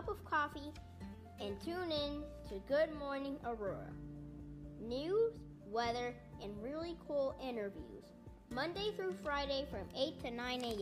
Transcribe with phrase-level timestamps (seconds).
[0.00, 0.72] Cup of coffee
[1.42, 3.90] and tune in to Good Morning Aurora.
[4.80, 5.34] News,
[5.66, 8.04] weather, and really cool interviews.
[8.50, 10.78] Monday through Friday from 8 to 9 a.m.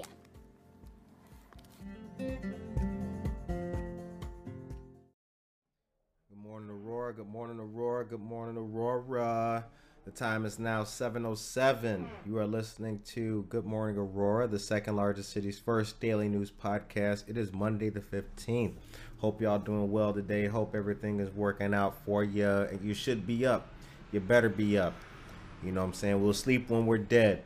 [6.29, 7.13] Good morning, Aurora.
[7.13, 8.05] Good morning, Aurora.
[8.05, 9.65] Good morning, Aurora.
[10.09, 12.09] The time is now 7:07.
[12.25, 17.25] You are listening to Good Morning Aurora, the second largest city's first daily news podcast.
[17.29, 18.73] It is Monday the 15th.
[19.19, 20.47] Hope y'all doing well today.
[20.47, 22.47] Hope everything is working out for you.
[22.47, 23.69] And you should be up.
[24.13, 24.95] You better be up.
[25.65, 26.23] You know what I'm saying?
[26.23, 27.43] We'll sleep when we're dead.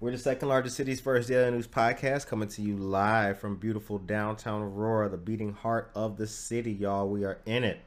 [0.00, 3.98] We're the second largest city's first daily news podcast coming to you live from beautiful
[3.98, 7.06] downtown Aurora, the beating heart of the city, y'all.
[7.06, 7.80] We are in it.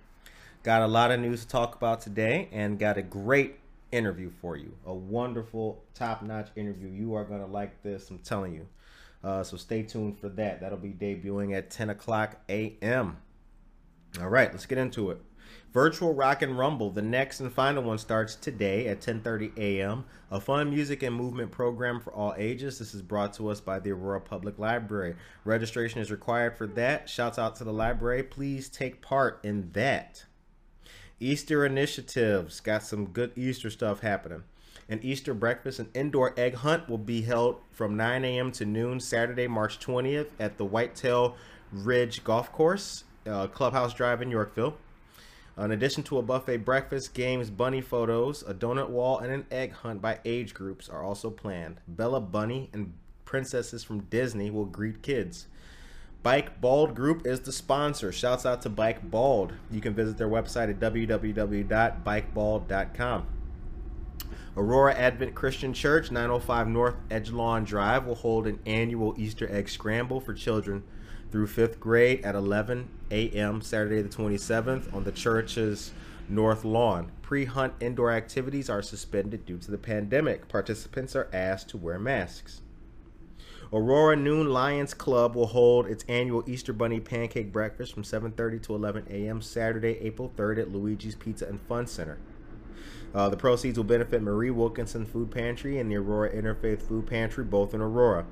[0.62, 3.56] Got a lot of news to talk about today and got a great
[3.92, 4.74] interview for you.
[4.86, 6.90] A wonderful, top notch interview.
[6.90, 8.68] You are going to like this, I'm telling you.
[9.24, 10.62] Uh, so stay tuned for that.
[10.62, 13.18] That'll be debuting at 10 o'clock a.m.
[14.20, 15.22] All right, let's get into it.
[15.74, 20.04] Virtual Rock and Rumble, the next and final one starts today at 10:30 a.m.
[20.30, 22.78] A fun music and movement program for all ages.
[22.78, 25.16] This is brought to us by the Aurora Public Library.
[25.46, 27.10] Registration is required for that.
[27.10, 28.22] Shouts out to the library.
[28.24, 30.26] Please take part in that.
[31.22, 34.44] Easter initiatives got some good Easter stuff happening.
[34.92, 38.52] An Easter breakfast and indoor egg hunt will be held from 9 a.m.
[38.52, 41.38] to noon Saturday, March 20th at the Whitetail
[41.72, 44.76] Ridge Golf Course, uh, Clubhouse Drive in Yorkville.
[45.58, 49.72] In addition to a buffet breakfast, games, bunny photos, a donut wall, and an egg
[49.72, 51.78] hunt by age groups are also planned.
[51.88, 52.92] Bella Bunny and
[53.24, 55.48] princesses from Disney will greet kids.
[56.22, 58.12] Bike Bald Group is the sponsor.
[58.12, 59.54] Shouts out to Bike Bald.
[59.72, 63.28] You can visit their website at www.bikebald.com.
[64.58, 70.20] Aurora Advent Christian Church, 905 North Edgelawn Drive, will hold an annual Easter egg scramble
[70.20, 70.84] for children
[71.32, 73.62] through fifth grade at 11 a.m.
[73.62, 75.94] Saturday the 27th on the church's
[76.28, 77.14] north lawn.
[77.22, 80.50] Pre hunt indoor activities are suspended due to the pandemic.
[80.50, 82.60] Participants are asked to wear masks.
[83.72, 88.76] Aurora Noon Lions Club will hold its annual Easter Bunny Pancake Breakfast from 7:30 to
[88.76, 89.42] 11 a.m.
[89.42, 92.18] Saturday, April 3rd at Luigi's Pizza and Fun Center.
[93.14, 97.44] Uh, the proceeds will benefit Marie Wilkinson Food Pantry and the Aurora Interfaith Food Pantry,
[97.44, 98.26] both in Aurora.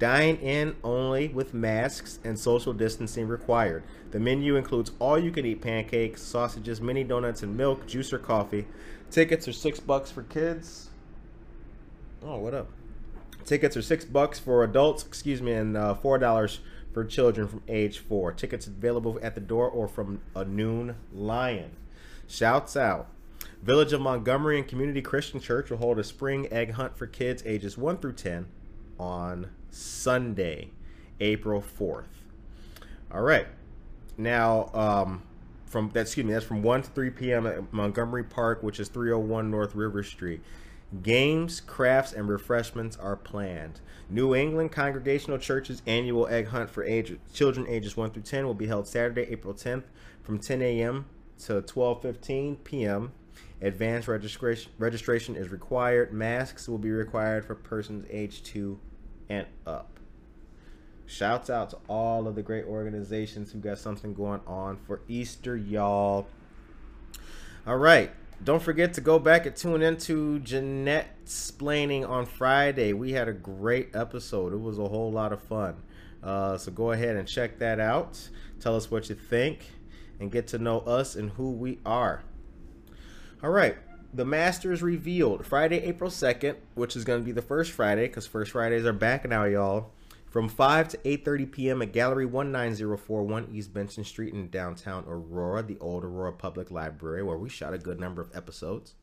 [0.00, 3.82] Dine in only with masks and social distancing required.
[4.12, 8.18] The menu includes all you can eat pancakes, sausages, mini donuts, and milk, juice, or
[8.18, 8.66] coffee.
[9.10, 10.88] Tickets are six bucks for kids.
[12.24, 12.68] Oh, what up?
[13.44, 16.60] Tickets are six bucks for adults, excuse me, and uh, four dollars
[16.94, 18.32] for children from age four.
[18.32, 21.72] Tickets available at the door or from a noon lion.
[22.26, 23.08] Shouts out.
[23.62, 27.42] Village of Montgomery and Community Christian Church will hold a spring egg hunt for kids
[27.44, 28.46] ages 1 through 10
[28.98, 30.70] on Sunday,
[31.20, 32.04] April 4th.
[33.12, 33.46] All right.
[34.16, 35.22] Now, um,
[35.66, 37.46] from that, excuse me, that's from 1 to 3 p.m.
[37.46, 40.40] at Montgomery Park, which is 301 North River Street.
[41.02, 43.80] Games, crafts, and refreshments are planned.
[44.08, 48.54] New England Congregational Church's annual egg hunt for age, children ages 1 through 10 will
[48.54, 49.84] be held Saturday, April 10th
[50.22, 51.04] from 10 a.m.
[51.44, 53.12] to 12:15 p.m.
[53.62, 56.12] Advanced registration registration is required.
[56.12, 58.78] Masks will be required for persons age 2
[59.28, 60.00] and up.
[61.06, 65.56] Shouts out to all of the great organizations who got something going on for Easter,
[65.56, 66.26] y'all.
[67.66, 68.10] All right.
[68.42, 72.94] Don't forget to go back and tune into Jeanette Splaining on Friday.
[72.94, 74.54] We had a great episode.
[74.54, 75.76] It was a whole lot of fun.
[76.22, 78.30] Uh, so go ahead and check that out.
[78.58, 79.70] Tell us what you think
[80.18, 82.22] and get to know us and who we are.
[83.42, 83.76] All right.
[84.12, 88.06] The Master is revealed Friday, April 2nd, which is going to be the first Friday
[88.06, 89.92] because first Fridays are back now, y'all.
[90.28, 91.82] From 5 to 8:30 p.m.
[91.82, 97.38] at Gallery 19041 East Benson Street in downtown Aurora, the old Aurora Public Library, where
[97.38, 98.94] we shot a good number of episodes.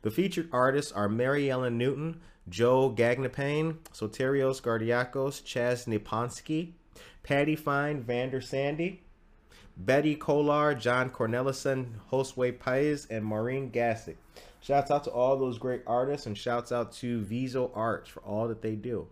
[0.00, 6.72] The featured artists are Mary Ellen Newton, Joe Gagnapane, Soterios Gardiakos, Chaz Niponsky,
[7.22, 9.02] Patty Fine, Vander Sandy,
[9.76, 14.16] Betty Kolar, John Cornelison, Josue Paez, and Maureen Gassick.
[14.60, 18.48] Shouts out to all those great artists and shouts out to Viso Arts for all
[18.48, 19.08] that they do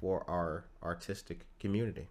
[0.00, 2.08] for our artistic community.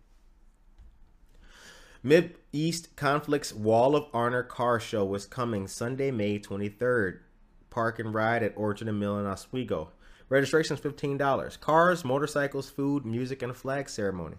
[2.01, 7.19] Mid East Conflicts Wall of Honor car show was coming Sunday, May 23rd.
[7.69, 9.91] Park and ride at Orchard and Mill in Oswego.
[10.29, 11.59] Registration is $15.
[11.59, 14.35] Cars, motorcycles, food, music, and a flag ceremony.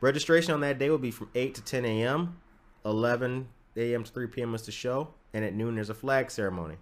[0.00, 2.36] Registration on that day will be from 8 to 10 a.m.
[2.84, 4.04] 11 a.m.
[4.04, 4.54] to 3 p.m.
[4.54, 6.76] is the show, and at noon there's a flag ceremony.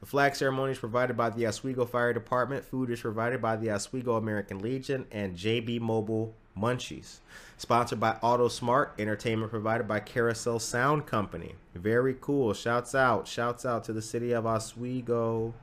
[0.00, 2.64] The flag ceremony is provided by the Oswego Fire Department.
[2.64, 7.20] Food is provided by the Oswego American Legion and JB Mobile Munchies.
[7.56, 8.94] Sponsored by Auto Smart.
[8.98, 11.54] Entertainment provided by Carousel Sound Company.
[11.74, 12.52] Very cool.
[12.52, 13.26] Shouts out.
[13.26, 15.54] Shouts out to the city of Oswego.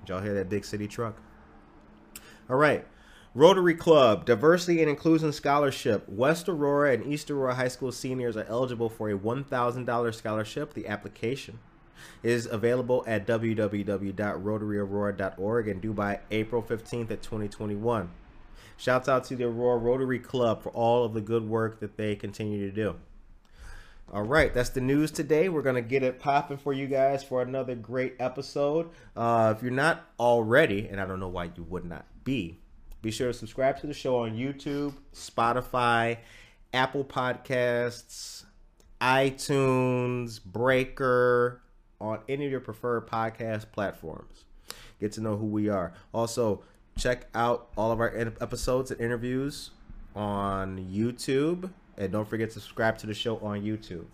[0.00, 1.16] Did y'all hear that big city truck?
[2.48, 2.86] All right.
[3.34, 6.08] Rotary Club, Diversity and Inclusion Scholarship.
[6.08, 10.74] West Aurora and East Aurora High School seniors are eligible for a $1,000 scholarship.
[10.74, 11.58] The application
[12.22, 18.10] is available at www.rotaryaurora.org and due by April 15th at 2021.
[18.76, 22.14] Shouts out to the Aurora Rotary Club for all of the good work that they
[22.14, 22.94] continue to do.
[24.12, 25.48] All right, that's the news today.
[25.48, 28.90] We're going to get it popping for you guys for another great episode.
[29.16, 32.58] Uh, if you're not already, and I don't know why you would not be,
[33.02, 36.18] be sure to subscribe to the show on YouTube, Spotify,
[36.72, 38.44] Apple Podcasts,
[39.00, 41.60] iTunes, Breaker,
[42.00, 44.44] on any of your preferred podcast platforms.
[45.00, 45.92] Get to know who we are.
[46.12, 46.62] Also,
[46.96, 49.70] check out all of our episodes and interviews
[50.16, 51.70] on YouTube.
[51.96, 54.06] And don't forget to subscribe to the show on YouTube.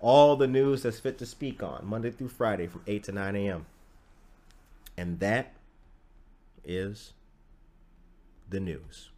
[0.00, 3.36] All the news that's fit to speak on Monday through Friday from 8 to 9
[3.36, 3.66] a.m.
[4.96, 5.54] And that
[6.64, 7.12] is
[8.48, 9.10] the news.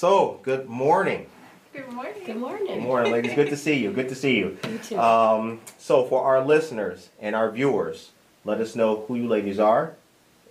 [0.00, 1.26] So, good morning.
[1.72, 2.12] Good morning.
[2.26, 2.66] Good morning.
[2.66, 3.34] Good morning, ladies.
[3.34, 3.92] Good to see you.
[3.92, 4.58] Good to see you.
[4.68, 4.98] You too.
[4.98, 8.10] Um, so, for our listeners and our viewers,
[8.44, 9.94] let us know who you ladies are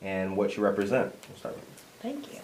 [0.02, 1.14] and what you represent.
[1.28, 1.70] We'll start with you.
[2.02, 2.40] Thank you.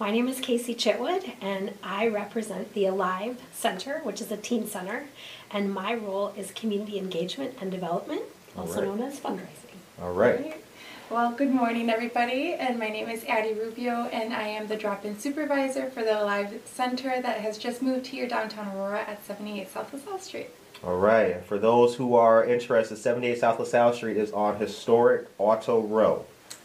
[0.00, 4.66] My name is Casey Chitwood, and I represent the Alive Center, which is a teen
[4.66, 5.04] center,
[5.50, 8.22] and my role is community engagement and development,
[8.56, 8.98] also Alright.
[8.98, 9.76] known as fundraising.
[10.00, 10.63] All right.
[11.10, 12.54] Well, good morning, everybody.
[12.54, 16.22] And my name is Addie Rubio, and I am the drop in supervisor for the
[16.22, 20.46] Alive Center that has just moved here downtown Aurora at 78 South LaSalle Street.
[20.82, 21.44] All right.
[21.44, 26.24] For those who are interested, 78 South LaSalle Street is on historic Auto Row,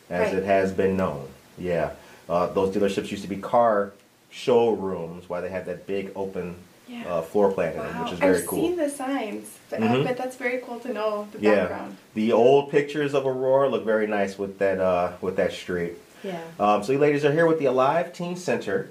[0.09, 0.42] as Right.
[0.42, 1.27] it has been known.
[1.57, 1.92] Yeah.
[2.27, 3.92] Uh, those dealerships used to be car
[4.30, 6.56] showrooms, why they had that big open
[6.89, 7.03] Yeah.
[7.07, 8.59] uh, floor plan in them, which is very cool.
[8.59, 10.01] I've seen the signs, but, Mhm.
[10.01, 11.56] uh, but that's very cool to know the yeah.
[11.56, 11.97] background.
[12.15, 15.94] The old pictures of Aurora look very nice with that uh, with that street.
[16.24, 16.41] Yeah.
[16.59, 18.89] Um, so you ladies are here with the Alive Teen Center,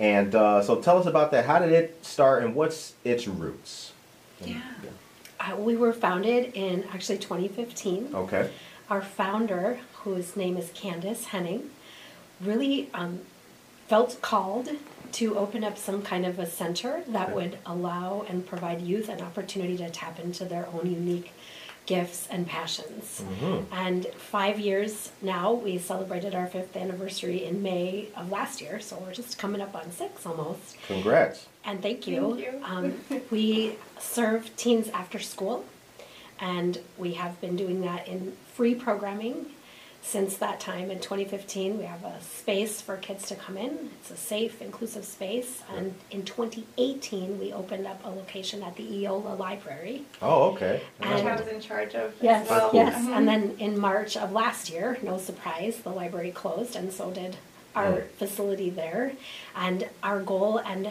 [0.00, 1.46] and uh, so tell us about that.
[1.46, 3.92] How did it start, and what's its roots?
[4.44, 4.60] Yeah.
[5.38, 8.10] Uh, we were founded in actually 2015.
[8.12, 8.50] Okay.
[8.90, 11.70] Our founder, whose name is Candace Henning,
[12.40, 13.20] really um,
[13.88, 14.68] felt called
[15.12, 19.20] to open up some kind of a center that would allow and provide youth an
[19.22, 21.32] opportunity to tap into their own unique
[21.86, 23.22] gifts and passions.
[23.40, 23.64] Mhm.
[23.70, 28.98] And five years now, we celebrated our fifth anniversary in May of last year, so
[28.98, 30.76] we're just coming up on six almost.
[30.88, 31.46] Congrats.
[31.64, 32.34] And thank you.
[32.34, 32.60] Thank you.
[32.64, 35.64] Um, we serve teens after school,
[36.40, 39.46] and we have been doing that in free programming
[40.06, 41.78] since that time in 2015.
[41.78, 43.90] We have a space for kids to come in.
[44.00, 45.62] It's a safe, inclusive space.
[45.76, 50.04] And in 2018, we opened up a location at the Eola Library.
[50.22, 50.80] Oh, okay.
[50.98, 52.70] Which I was in charge of Yes, as well.
[52.72, 53.04] yes.
[53.04, 53.16] Mhm.
[53.16, 57.36] And then in March of last year, no surprise, the library closed, and so did
[57.74, 58.10] our Mm.
[58.16, 59.12] facility there.
[59.56, 60.90] And our goal and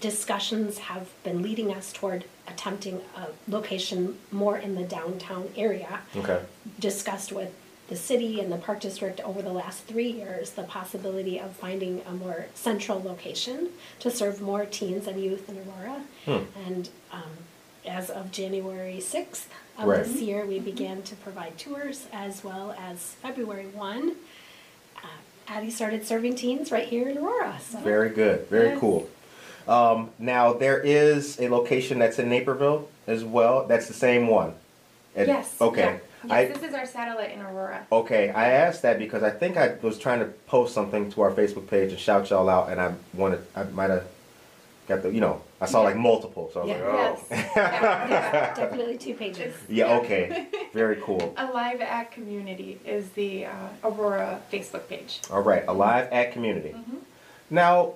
[0.00, 6.00] discussions have been leading us toward attempting a location more in the downtown area.
[6.16, 6.40] Okay.
[6.78, 7.50] Discussed with
[7.90, 12.00] the city and the park district over the last three years the possibility of finding
[12.06, 13.68] a more central location
[13.98, 16.00] to serve more teens and youth in Aurora.
[16.24, 16.66] Hmm.
[16.66, 17.30] And um,
[17.84, 20.04] as of January 6th of Right.
[20.04, 24.12] this year, we began to provide tours as well as February 1.
[24.96, 25.00] Uh,
[25.48, 27.58] Addie started serving teens right here in Aurora.
[27.60, 27.78] So.
[27.80, 28.46] Very good.
[28.48, 28.78] Very Yes.
[28.80, 29.10] cool.
[29.66, 33.66] Um, now there is a location that's in Naperville as well.
[33.66, 34.54] That's the same one.
[35.16, 35.56] And- Yes.
[35.60, 35.80] Okay.
[35.80, 35.98] yeah.
[36.24, 37.86] Yes, I this is our satellite in Aurora.
[37.90, 38.30] okay.
[38.30, 41.68] I asked that because I think I was trying to post something to our Facebook
[41.68, 44.04] page and shout y'all out, and I wanted I might have
[44.88, 46.76] got the you know I saw like multiple, so I was Yeah.
[46.84, 47.26] like, oh.
[47.30, 47.50] Yes.
[47.56, 48.54] Yeah.
[48.56, 49.54] Definitely two pages.
[49.68, 49.96] Yeah.
[49.98, 50.46] Okay.
[50.72, 51.34] Very cool.
[51.36, 53.50] Alive at Community is the uh,
[53.84, 55.20] Aurora Facebook page.
[55.30, 55.64] All right.
[55.68, 56.70] Alive at community.
[56.76, 56.98] Mhm.
[57.50, 57.94] Now,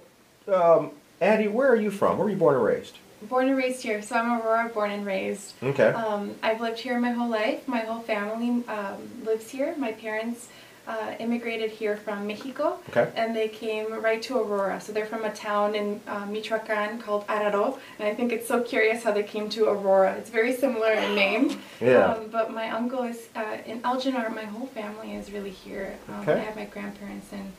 [0.48, 0.90] um,
[1.20, 2.18] Addie, where are you from?
[2.18, 2.98] Where were you born and raised?
[3.22, 5.54] Born and raised here, so I'm Aurora, born and raised.
[5.62, 5.88] Okay.
[5.88, 7.66] Um, I've lived here my whole life.
[7.66, 9.74] My whole family um, lives here.
[9.78, 10.48] My parents
[10.86, 13.10] uh, immigrated here from Mexico, Okay.
[13.16, 14.78] and they came right to Aurora.
[14.82, 18.62] So they're from a town in uh, Michoacan called Araro, and I think it's so
[18.62, 20.12] curious how they came to Aurora.
[20.16, 21.58] It's very similar in name.
[21.80, 22.12] Yeah.
[22.12, 24.34] Um, but my uncle is uh, in Elginor.
[24.34, 25.94] My whole family is really here.
[26.08, 26.34] Um, Okay.
[26.34, 27.50] I have my grandparents in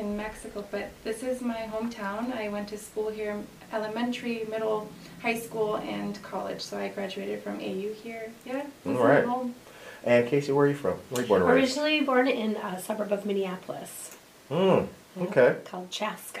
[0.00, 2.34] in Mexico, but this is my hometown.
[2.36, 3.36] I went to school here,
[3.72, 4.90] elementary, middle,
[5.22, 6.60] high school, and college.
[6.62, 8.32] So I graduated from AU here.
[8.46, 9.24] Yeah, this Alright.
[9.26, 9.54] home.
[10.02, 10.94] And Casey, where are you from?
[11.10, 11.76] Where are you born and raised?
[11.76, 14.16] Originally born in a suburb of Minneapolis.
[14.50, 14.86] Mm,
[15.18, 15.56] uh, okay.
[15.64, 16.40] Called Chaska.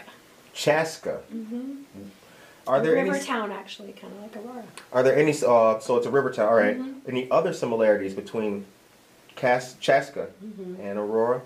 [0.54, 1.20] Chaska.
[1.32, 1.82] Mm-hmm.
[2.66, 3.24] Are there River any?
[3.24, 4.64] town, actually, kind of like Aurora.
[4.92, 5.32] Are there any?
[5.32, 6.48] Uh, so it's a river town.
[6.48, 6.78] All right.
[6.78, 7.00] Mhm.
[7.06, 8.64] Any other similarities between
[9.36, 10.80] Cas- Chaska Mm-hmm.
[10.80, 11.42] and Aurora?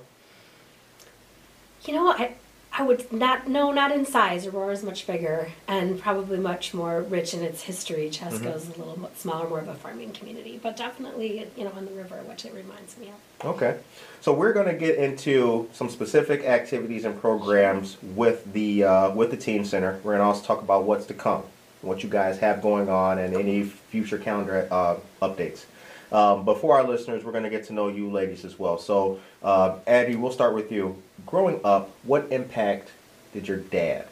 [1.87, 2.35] You know, I
[2.76, 4.47] I would not no, not in size.
[4.47, 8.11] Aurora's much bigger and probably much more rich in its history.
[8.11, 11.71] Chaska is a little mo- smaller, more of a farming community, but definitely you know
[11.76, 13.47] on the river, which it reminds me of.
[13.47, 13.79] Okay.
[14.21, 19.31] So we're going to get into some specific activities and programs with the uh, with
[19.31, 20.00] the Team center.
[20.03, 21.45] We're going to also talk about what's to come,
[21.83, 25.67] what you guys have going on, and any future calendar uh, updates.
[26.14, 28.78] Um, but for our listeners, we're going to get to know you ladies as well.
[28.78, 31.02] So, uh, Addie, we'll start with you.
[31.26, 32.92] Growing up, what impact
[33.33, 34.06] did your dad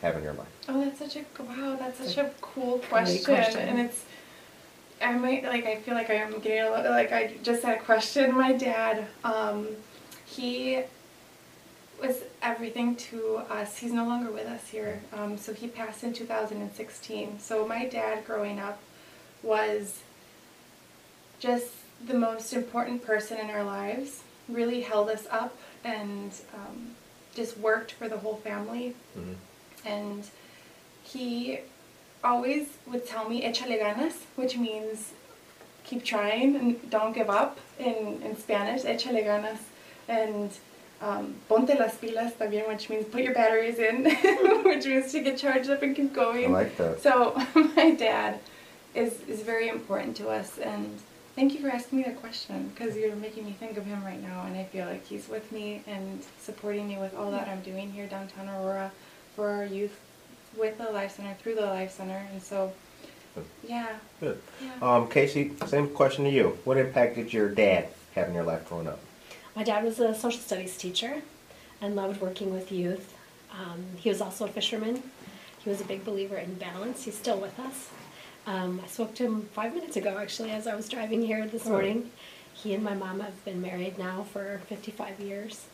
[0.00, 0.48] have in your life?
[0.66, 1.76] Oh, that's such a wow.
[1.78, 3.60] That's such a cool question, question.
[3.60, 4.04] and it's.
[5.02, 5.66] I might like.
[5.66, 8.34] I feel like I am getting a little, like I just had a question.
[8.34, 9.68] My dad, um,
[10.24, 10.84] he
[12.00, 13.76] was everything to us.
[13.76, 15.02] He's no longer with us here.
[15.12, 17.40] Um, so he passed in 2016.
[17.40, 18.80] So my dad, growing up,
[19.42, 20.00] was
[21.42, 21.72] just
[22.06, 24.22] the most important person in our lives.
[24.48, 26.94] Really held us up and um,
[27.34, 28.94] just worked for the whole family
[29.84, 30.28] and
[31.02, 31.58] he
[32.22, 35.12] always would tell me échale ganas, which means
[35.84, 39.58] keep trying and don't give up in, in Spanish, échale ganas,
[40.08, 40.50] and
[41.00, 44.04] um, ponte las pilas también, which means put your batteries in,
[44.64, 46.46] which means to get charged up and keep going.
[46.46, 47.02] I like that.
[47.02, 47.34] So
[47.76, 48.38] my dad
[48.94, 51.00] is, is very important to us and
[51.34, 54.22] thank you for asking me that question because you're making me think of him right
[54.22, 57.62] now and I feel like he's with me and supporting me with all that I'm
[57.62, 58.92] doing here downtown Aurora
[59.34, 59.98] for our youth
[60.56, 62.72] with the Alive Center, through the Alive Center and so
[63.66, 63.96] yeah.
[64.20, 64.40] Good.
[64.60, 64.72] Yeah.
[64.82, 66.58] Um, Casey, same question to you.
[66.64, 69.00] What impact did your dad have in your life growing up?
[69.56, 71.22] My dad was a social studies teacher
[71.80, 73.14] and loved working with youth.
[73.52, 75.02] Um, he was also a fisherman.
[75.58, 77.04] He was a big believer in balance.
[77.04, 77.90] He's still with us.
[78.46, 81.66] Um, I spoke to him five minutes ago, actually, as I was driving here this
[81.66, 82.10] morning.
[82.54, 85.66] He and my mom have been married now for 55 years.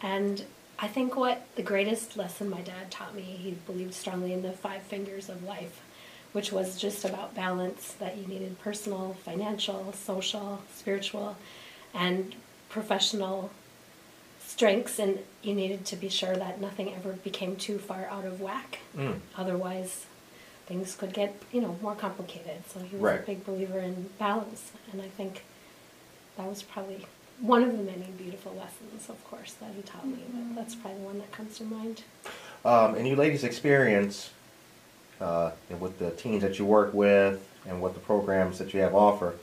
[0.00, 0.44] And
[0.78, 4.52] I think what the greatest lesson my dad taught me, he believed strongly in the
[4.52, 5.80] five fingers of life,
[6.32, 11.36] which was just about balance that you needed personal, financial, social, spiritual,
[11.94, 12.34] and
[12.68, 13.50] professional
[14.44, 18.40] strengths, and you needed to be sure that nothing ever became too far out of
[18.40, 18.80] whack.
[18.96, 19.20] Mm.
[19.36, 20.06] Otherwise,
[20.72, 22.62] things could get you know more complicated.
[22.68, 23.20] So he was Right.
[23.20, 25.44] a big believer in balance, and I think
[26.36, 27.06] that was probably
[27.40, 30.22] one of the many beautiful lessons, of course, that he taught me.
[30.32, 32.02] But that's probably the one that comes to mind.
[32.64, 34.30] Um, and you ladies' experience
[35.20, 38.80] uh, and with the teens that you work with and what the programs that you
[38.80, 39.34] have offer,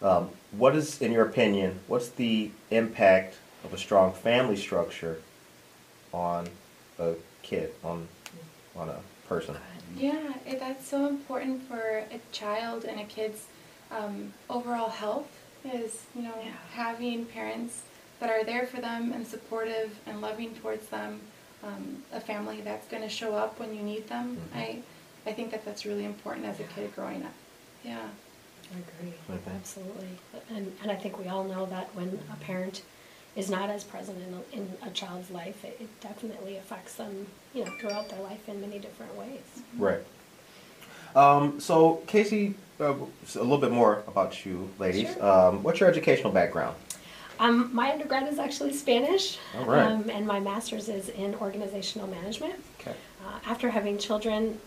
[0.00, 5.20] um, what is, in your opinion, what's the impact of a strong family structure
[6.12, 6.48] on
[6.98, 8.08] a kid, on
[8.74, 8.98] on a
[9.32, 9.56] person?
[9.96, 13.46] Yeah, it, that's so important for a child and a kid's
[13.90, 15.28] um, overall health
[15.64, 16.50] is, you know, Yeah.
[16.74, 17.82] having parents
[18.20, 21.20] that are there for them and supportive and loving towards them,
[21.62, 24.36] um, a family that's going to show up when you need them.
[24.54, 24.56] Mhm.
[24.58, 24.82] I,
[25.26, 27.32] I think that that's really important as a kid growing up.
[27.84, 28.08] Yeah.
[28.74, 29.56] I agree, Mhm.
[29.56, 30.18] absolutely.
[30.50, 32.82] And, and I think we all know that when a parent
[33.36, 37.26] is not as present in a, in a child's life, it, it definitely affects them,
[37.54, 39.40] you know, throughout their life in many different ways.
[39.78, 40.00] Right.
[41.16, 45.12] Um, so, Casey, uh, a little bit more about you, ladies.
[45.14, 45.24] Sure.
[45.24, 46.76] Um, what's your educational background?
[47.38, 49.82] Um, my undergrad is actually Spanish, All right.
[49.82, 52.54] um, and my master's is in organizational management.
[52.80, 52.94] Okay.
[53.24, 54.58] Uh, after having children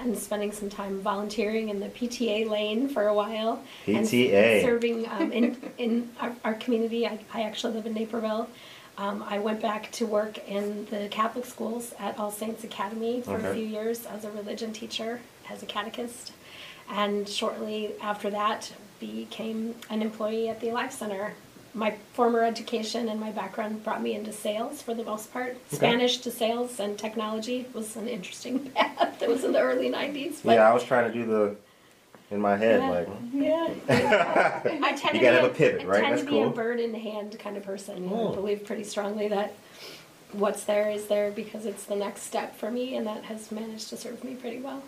[0.00, 4.62] and spending some time volunteering in the PTA lane for a while, and PTA.
[4.62, 8.48] serving um, in in our, our community, I, I actually live in Naperville.
[8.98, 13.36] Um, I went back to work in the Catholic schools at All Saints Academy for
[13.36, 13.50] Okay.
[13.50, 16.32] a few years as a religion teacher, as a catechist,
[16.90, 21.34] and shortly after that became an employee at the Alive Center
[21.74, 25.56] my former education and my background brought me into sales for the most part.
[25.70, 29.22] Spanish to sales and technology was an interesting path.
[29.22, 30.40] It was in the early '90s.
[30.44, 31.56] But yeah, I was trying to do the
[32.30, 34.60] in my head yeah, like yeah.
[34.82, 35.98] I tend You to gotta have a pivot, right?
[35.98, 38.04] I tend That's to be a bird in the hand kind of person.
[38.04, 38.32] You Oh.
[38.32, 39.54] I believe pretty strongly that
[40.32, 43.88] what's there is there because it's the next step for me, and that has managed
[43.90, 44.82] to serve me pretty well.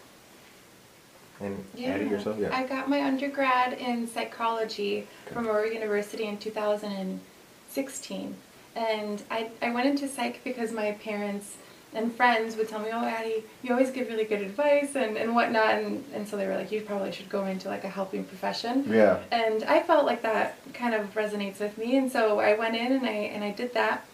[1.43, 2.57] And Addie yourself, yeah.
[2.57, 8.37] I got my undergrad in psychology from Aurora University in 2016.
[8.75, 11.57] And I, I went into psych because my parents
[11.95, 15.35] and friends would tell me, oh, Addie, you always give really good advice and, and
[15.35, 15.75] whatnot.
[15.75, 18.87] And, and so they were like, you probably should go into like a helping profession.
[18.89, 19.21] yeah.
[19.31, 22.93] And I felt like that kind of resonates with me, and so I went in
[22.93, 24.07] and I and I did that,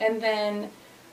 [0.00, 0.70] and then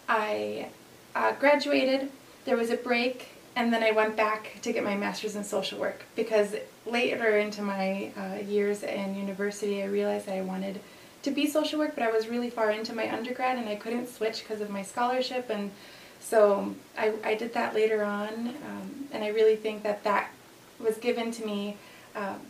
[0.07, 0.69] I
[1.15, 2.09] uh, graduated.
[2.45, 5.79] There was a break, and then I went back to get my master's in social
[5.79, 6.55] work because
[6.85, 10.79] later into my uh, years in university, I realized that I wanted
[11.21, 14.09] to be social work, but I was really far into my undergrad, and I couldn't
[14.09, 15.71] switch because of my scholarship, and
[16.19, 20.31] so I, I did that later on, um, and I really think that that
[20.79, 21.77] was given to me.
[22.15, 22.41] Um,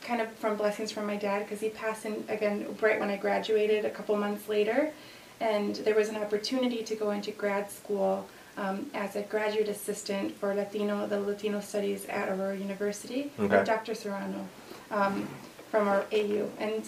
[0.00, 3.16] kind of from blessings from my dad because he passed in again right when I
[3.16, 4.92] graduated a couple months later,
[5.40, 8.26] and there was an opportunity to go into grad school
[8.58, 13.56] um, as a graduate assistant for Latino the Latino studies at Aurora University Okay.
[13.58, 13.94] with Dr.
[13.94, 14.46] Serrano
[14.90, 15.28] um,
[15.70, 16.82] from our AU and.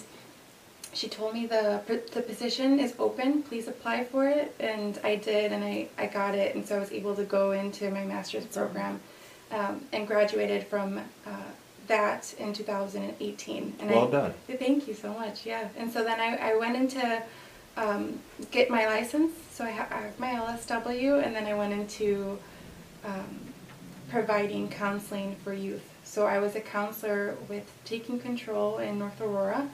[0.93, 1.79] She told me the
[2.13, 3.43] the position is open.
[3.43, 6.79] Please apply for it, and I did, and I, I got it, and so I
[6.79, 8.99] was able to go into my master's program,
[9.51, 11.31] um, and graduated from uh,
[11.87, 13.75] that in 2018.
[13.79, 14.33] And Well I, done.
[14.59, 15.45] Thank you so much.
[15.45, 17.23] Yeah, and so then I, I went into
[17.77, 18.19] um,
[18.51, 19.31] get my license.
[19.51, 22.37] So I, ha- I have my LSW, and then I went into
[23.05, 23.39] um,
[24.09, 25.83] providing counseling for youth.
[26.03, 29.69] So I was a counselor with Taking Control in North Aurora,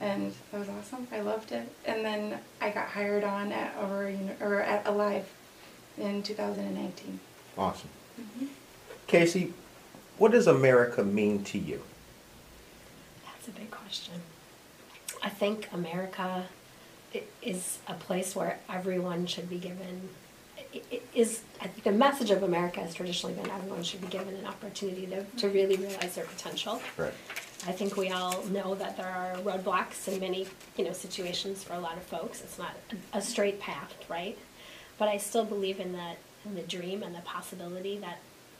[0.00, 1.06] and that was awesome.
[1.12, 1.68] I loved it.
[1.86, 5.26] And then I got hired on at Aurora Uni- or at Alive
[5.96, 7.18] in 2019.
[7.56, 7.88] Awesome.
[9.06, 9.52] Casey,
[10.18, 11.82] what does America mean to you?
[13.24, 14.14] That's a big question.
[15.22, 16.46] I think America i-
[17.42, 20.08] is a place where everyone should be given.
[21.14, 24.44] Is I think the message of America has traditionally been everyone should be given an
[24.44, 26.80] opportunity to, to really realize their potential.
[26.96, 27.14] Right.
[27.66, 31.72] I think we all know that there are roadblocks in many, you know, situations for
[31.72, 32.40] a lot of folks.
[32.42, 32.72] It's not
[33.14, 34.36] a, a straight path, right?
[34.98, 36.12] But I still believe in the
[36.44, 38.18] in the dream and the possibility that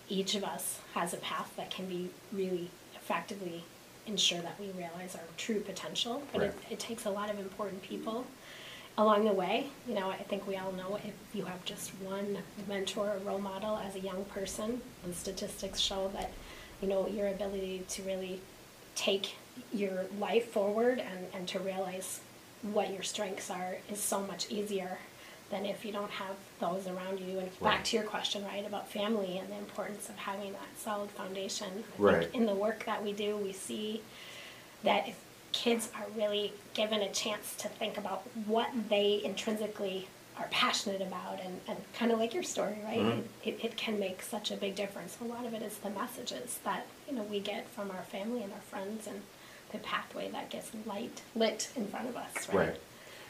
[0.08, 3.64] each of us has a path that can be really effectively
[4.06, 6.22] ensure that we realize our true potential.
[6.32, 6.50] But Right.
[6.50, 8.24] it, it takes a lot of important people
[8.98, 9.68] along the way.
[9.86, 13.38] You know, I think we all know if you have just one mentor or role
[13.38, 16.32] model as a young person, the statistics show that,
[16.82, 18.40] you know, your ability to really
[18.96, 19.36] take
[19.72, 22.20] your life forward and, and to realize
[22.62, 24.98] what your strengths are is so much easier
[25.50, 27.38] than if you don't have those around you.
[27.38, 27.62] And Right.
[27.62, 31.84] back to your question, right, about family and the importance of having that solid foundation.
[31.98, 32.34] I Right.
[32.34, 34.02] in the work that we do, we see
[34.82, 35.16] that if
[35.52, 40.08] kids are really given a chance to think about what they intrinsically
[40.38, 43.24] are passionate about and, and kind of like your story right Mhm.
[43.44, 46.58] it, it can make such a big difference a lot of it is the messages
[46.64, 49.22] that you know we get from our family and our friends and
[49.72, 52.80] the pathway that gets light lit in front of us right, Right.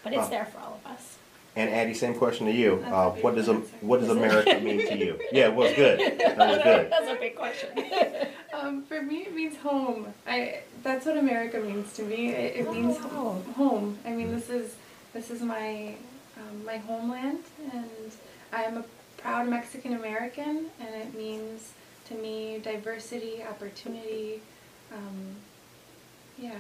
[0.05, 1.18] but it's Um, there for all of us
[1.59, 2.85] And Addie, same question to you.
[2.87, 3.69] Uh, what does answer.
[3.81, 5.19] what does America mean to you?
[5.33, 5.99] Yeah, it was good.
[6.21, 6.89] That was good.
[6.91, 7.71] that's a big question
[8.55, 10.07] Um, for me, it means home.
[10.27, 12.29] I that's what America means to me.
[12.31, 13.09] It, it means Oh.
[13.09, 13.99] ho- home.
[14.07, 14.77] I mean, this is
[15.13, 15.95] this is my
[16.37, 17.41] um, my homeland,
[17.73, 18.13] and
[18.53, 18.85] I am a
[19.17, 21.73] proud Mexican American, and it means
[22.07, 24.41] to me diversity, opportunity.
[24.93, 25.37] Um,
[26.39, 26.53] yeah,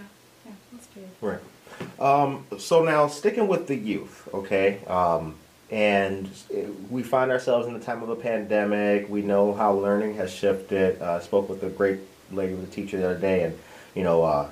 [0.48, 0.54] yeah.
[0.72, 0.88] that's
[1.20, 1.40] Right.
[2.00, 5.34] Um, so now, sticking with the youth, okay, um,
[5.70, 6.28] and
[6.90, 9.08] we find ourselves in the time of a pandemic.
[9.08, 11.00] We know how learning has shifted.
[11.00, 12.00] Uh, I spoke with a great
[12.32, 13.58] lady with a teacher the other day, and
[13.94, 14.48] you know, uh,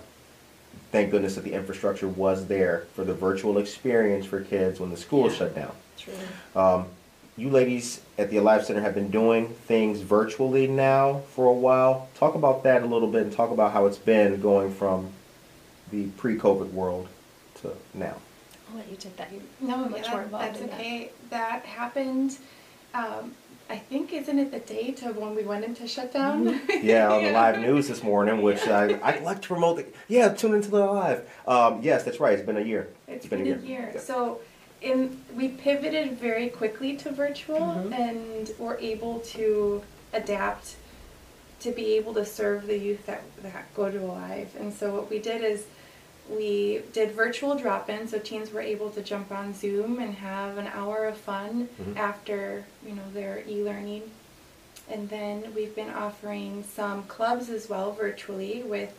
[0.93, 4.97] thank goodness that the infrastructure was there for the virtual experience for kids when the
[4.97, 5.37] school Yeah.
[5.37, 5.73] shut down.
[5.99, 6.19] truly
[6.55, 6.87] Um,
[7.37, 12.09] you ladies at the Alive Center have been doing things virtually now for a while.
[12.15, 15.09] Talk about that a little bit and talk about how it's been going from
[15.91, 17.09] the pre-COVID world
[17.63, 18.17] to now.
[18.71, 20.81] I'll let you take that you No, much yeah, more involved that's in that.
[20.81, 21.11] okay.
[21.31, 22.39] That happened.
[22.95, 23.33] Um,
[23.69, 26.45] I think isn't it the date of when we went into shutdown?
[26.47, 26.87] Mm-hmm.
[26.87, 29.77] Yeah, on the live news this morning, which I, I like to promote.
[29.79, 31.29] The, yeah, tune into the live.
[31.47, 32.35] Um, yes, that's right.
[32.39, 32.89] It's been a year.
[33.09, 33.93] It's been a year.
[33.99, 34.41] So,
[34.83, 37.93] in we pivoted very quickly to virtual, Mhm.
[37.93, 40.77] and were able to adapt
[41.61, 44.55] to be able to serve the youth that that go to Alive.
[44.61, 45.65] And so what we did is
[46.29, 50.67] we did virtual drop-in, so teens were able to jump on Zoom and have an
[50.69, 51.97] hour of fun Mhm.
[51.97, 54.11] after you know their e-learning.
[54.89, 58.93] And then we've been offering some clubs as well virtually with,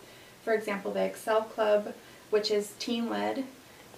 [0.43, 1.93] for example, the Excel Club,
[2.29, 3.45] which is teen-led,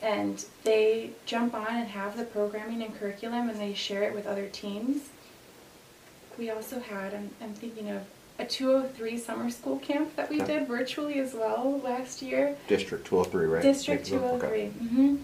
[0.02, 4.26] and they jump on and have the programming and curriculum and they share it with
[4.28, 5.10] other teams.
[6.38, 8.04] We also had, I'm, I'm thinking of
[8.39, 10.60] a 203 summer school camp that we Okay.
[10.60, 12.56] did virtually as well last year.
[12.67, 13.62] District 203, right?
[13.62, 14.28] District Thank you.
[14.30, 14.69] Okay.
[14.71, 14.88] 203.
[14.88, 15.15] hmm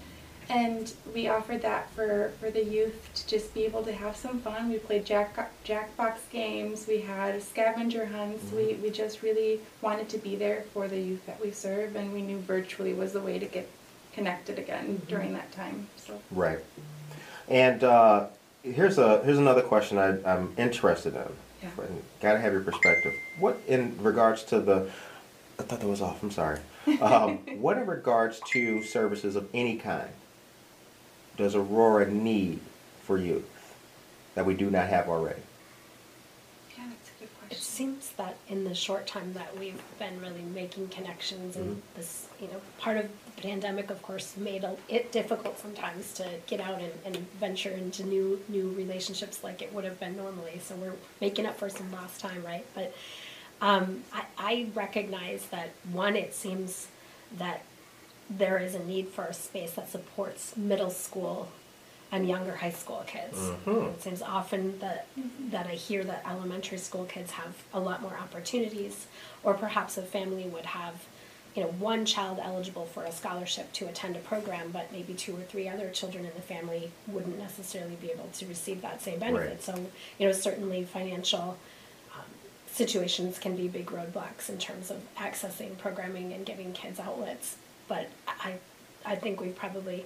[0.48, 4.40] And we offered that for, for the youth to just be able to have some
[4.42, 4.70] fun.
[4.70, 6.86] We played jack jackbox games.
[6.88, 8.52] We had scavenger hunts.
[8.52, 12.14] We, we just really wanted to be there for the youth that we serve, and
[12.14, 13.68] we knew virtually was the way to get
[14.14, 15.88] connected again during that time.
[15.98, 16.60] So Right.
[17.48, 18.28] And uh,
[18.64, 21.30] here's a here's another question I, I'm interested in.
[21.78, 21.86] Yeah.
[22.22, 23.14] Gotta have your perspective.
[23.40, 24.90] What in regards to the?
[25.60, 26.22] I thought that was off.
[26.22, 26.60] I'm sorry.
[27.02, 30.10] Um, what in regards to services of any kind
[31.38, 32.60] does Aurora need
[33.04, 33.76] for youth
[34.36, 35.42] that we do not have already?
[36.78, 37.65] yeah, that's a good It question.
[37.76, 41.82] Seems that in the short time that we've been really making connections and Mhm.
[41.96, 46.62] this, you know, part of the pandemic, of course, made it difficult sometimes to get
[46.62, 50.60] out and, and venture into new new relationships like it would have been normally.
[50.66, 52.66] So we're making up for some lost time, right?
[52.74, 52.94] But
[53.62, 56.88] um, I, I recognize that one, it seems
[57.38, 57.64] that
[58.30, 61.50] there is a need for a space that supports middle school
[62.12, 63.38] and younger high school kids.
[63.38, 63.94] Mhm.
[63.96, 65.08] It seems often that
[65.52, 69.08] that I hear that elementary school kids have a lot more opportunities,
[69.44, 70.94] or perhaps a family would have,
[71.56, 75.36] you know, one child eligible for a scholarship to attend a program, but maybe two
[75.36, 79.20] or three other children in the family wouldn't necessarily be able to receive that same
[79.20, 79.50] benefit.
[79.50, 79.64] Right.
[79.64, 79.86] So,
[80.20, 81.58] you know, certainly financial
[82.14, 82.26] um,
[82.72, 87.56] situations can be big roadblocks in terms of accessing programming and giving kids outlets.
[87.88, 88.56] But I,
[89.06, 90.06] I think we've probably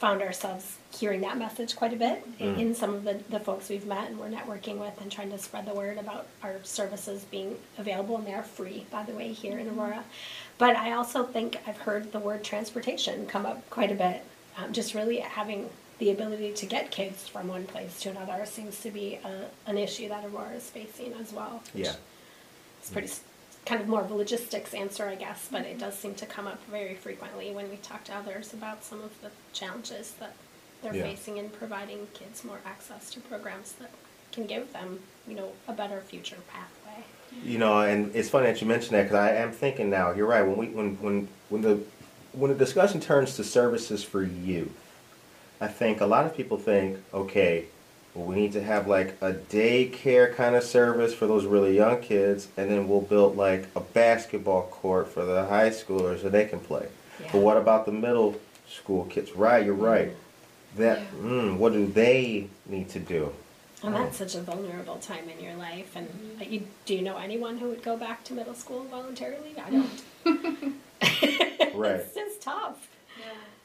[0.00, 2.58] found ourselves hearing that message quite a bit in, Mm.
[2.58, 5.38] in some of the, the folks we've met and we're networking with and trying to
[5.38, 9.58] spread the word about our services being available and they're free by the way here
[9.58, 10.02] in aurora
[10.58, 14.24] but i also think i've heard the word transportation come up quite a bit
[14.58, 18.80] um, just really having the ability to get kids from one place to another seems
[18.80, 21.92] to be a, an issue that aurora is facing as well Yeah.
[22.80, 23.20] it's pretty s-
[23.66, 26.46] kind of more of a logistics answer, I guess, but it does seem to come
[26.46, 30.34] up very frequently when we talk to others about some of the challenges that
[30.82, 31.02] they're Yeah.
[31.04, 33.90] facing in providing kids more access to programs that
[34.32, 37.04] can give them, you know, a better future pathway.
[37.44, 40.10] You know, and it's funny that you mentioned that because I am thinking now.
[40.12, 40.42] You're right.
[40.42, 41.80] When we when when when the
[42.32, 44.72] when the discussion turns to services for youth,
[45.60, 47.66] I think a lot of people think, okay,
[48.14, 52.00] well, we need to have like a daycare kind of service for those really young
[52.00, 56.44] kids, and then we'll build like a basketball court for the high schoolers so they
[56.46, 56.88] can play.
[57.20, 57.28] Yeah.
[57.32, 59.32] But what about the middle school kids?
[59.36, 60.12] Right, you're right.
[60.76, 61.06] That Yeah.
[61.22, 63.32] mm, what do they need to do?
[63.82, 65.96] And that's such a vulnerable time in your life.
[65.96, 66.08] And
[66.40, 69.54] uh, you, do you know anyone who would go back to middle school voluntarily?
[69.64, 69.70] I
[70.26, 70.74] don't.
[71.74, 72.00] Right.
[72.00, 72.88] it's just tough.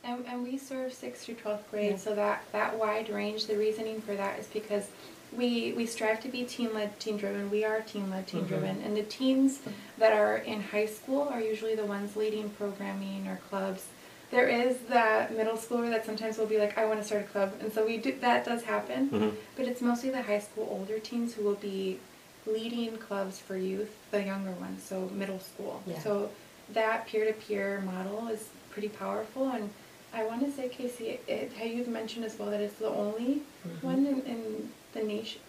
[0.06, 1.98] And, and we serve sixth through twelfth grade, Yeah.
[1.98, 4.88] so that, that wide range, the reasoning for that is because
[5.36, 7.50] we, we strive to be team-led, team-driven.
[7.50, 8.82] we are team-led, team-driven.
[8.84, 9.60] and the teens
[9.98, 13.86] that are in high school are usually the ones leading programming or clubs.
[14.32, 17.26] There is that middle schooler that sometimes will be like, I want to start a
[17.26, 19.34] club, and so we do, that does happen, Mhm.
[19.56, 22.00] but it's mostly the high school older teens who will be
[22.46, 25.82] leading clubs for youth, the younger ones, so middle school.
[25.88, 26.00] Yeah.
[26.00, 26.30] So
[26.74, 29.70] that peer-to-peer model is pretty powerful, and
[30.16, 33.42] I want to say, Casey, it, how you've mentioned as well that it's the only
[33.82, 35.42] one in, in the nation.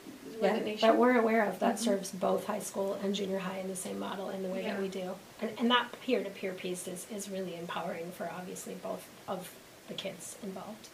[0.42, 0.86] Yeah, it nation?
[0.88, 1.60] that we're aware of.
[1.60, 1.78] That Mhm.
[1.78, 4.80] serves both high school and junior high in the same model in the way that
[4.80, 5.12] we do.
[5.40, 9.50] And, and that peer-to-peer piece is, is really empowering for obviously both of
[9.88, 10.88] the kids involved.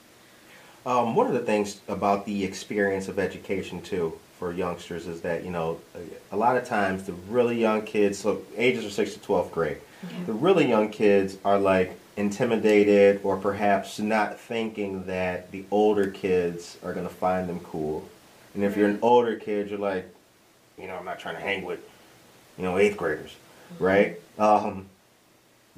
[0.85, 5.45] Um, one of the things about the experience of education too for youngsters is that
[5.45, 9.15] you know a, a lot of times the really young kids, so ages are six
[9.15, 9.79] to twelfth grade,
[10.27, 16.79] the really young kids are like intimidated or perhaps not thinking that the older kids
[16.85, 18.09] are gonna find them cool,
[18.55, 20.07] and if you're an older kid, you're like,
[20.79, 21.81] you know, I'm not trying to hang with,
[22.59, 23.35] you know, eighth graders,
[23.79, 24.21] right?
[24.39, 24.87] Um,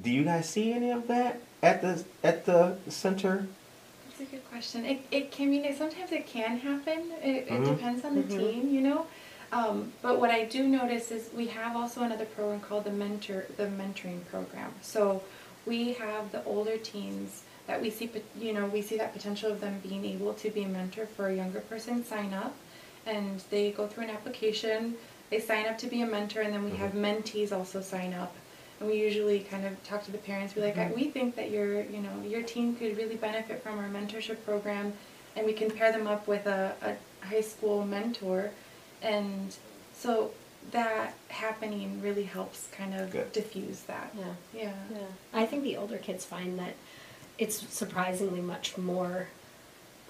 [0.01, 3.47] do you guys see any of that at the at the center?
[4.09, 4.85] That's a good question.
[4.85, 7.11] It, it can mean sometimes it can happen.
[7.23, 7.75] It, it Mhm.
[7.77, 8.37] depends on the Mhm.
[8.37, 9.07] team, you know.
[9.51, 13.45] Um, but what I do notice is we have also another program called the mentor
[13.55, 14.73] the mentoring program.
[14.81, 15.21] So
[15.65, 19.59] we have the older teens that we see, you know, we see that potential of
[19.59, 22.05] them being able to be a mentor for a younger person.
[22.05, 22.55] Sign up,
[23.05, 24.95] and they go through an application.
[25.29, 26.81] They sign up to be a mentor, and then we mm-hmm.
[26.81, 28.35] have mentees also sign up.
[28.79, 31.49] and we usually kind of talk to the parents, be like, I- we think that
[31.49, 34.93] your, you know, your teen could really benefit from our mentorship program,
[35.35, 38.51] and we can pair them up with a, a high school mentor,
[39.01, 39.55] and
[39.93, 40.31] so
[40.71, 43.31] that happening really helps kind of Good.
[43.31, 44.13] diffuse that.
[44.17, 44.23] Yeah.
[44.53, 44.73] Yeah.
[44.91, 44.97] Yeah.
[45.33, 46.75] I think the older kids find that
[47.37, 49.27] it's surprisingly much more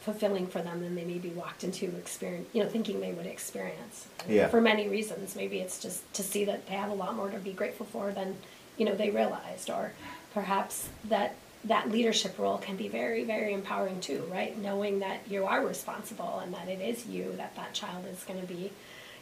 [0.01, 4.07] fulfilling for them than they maybe walked into experience, you know, thinking they would experience.
[4.29, 4.47] Yeah.
[4.47, 5.35] For many reasons.
[5.35, 8.11] Maybe it's just to see that they have a lot more to be grateful for
[8.11, 8.35] than,
[8.77, 9.93] you know, they realized or
[10.33, 14.55] perhaps that that leadership role can be very very empowering too, right?
[14.59, 18.39] Knowing that you are responsible and that it is you that that child is going
[18.39, 18.71] to be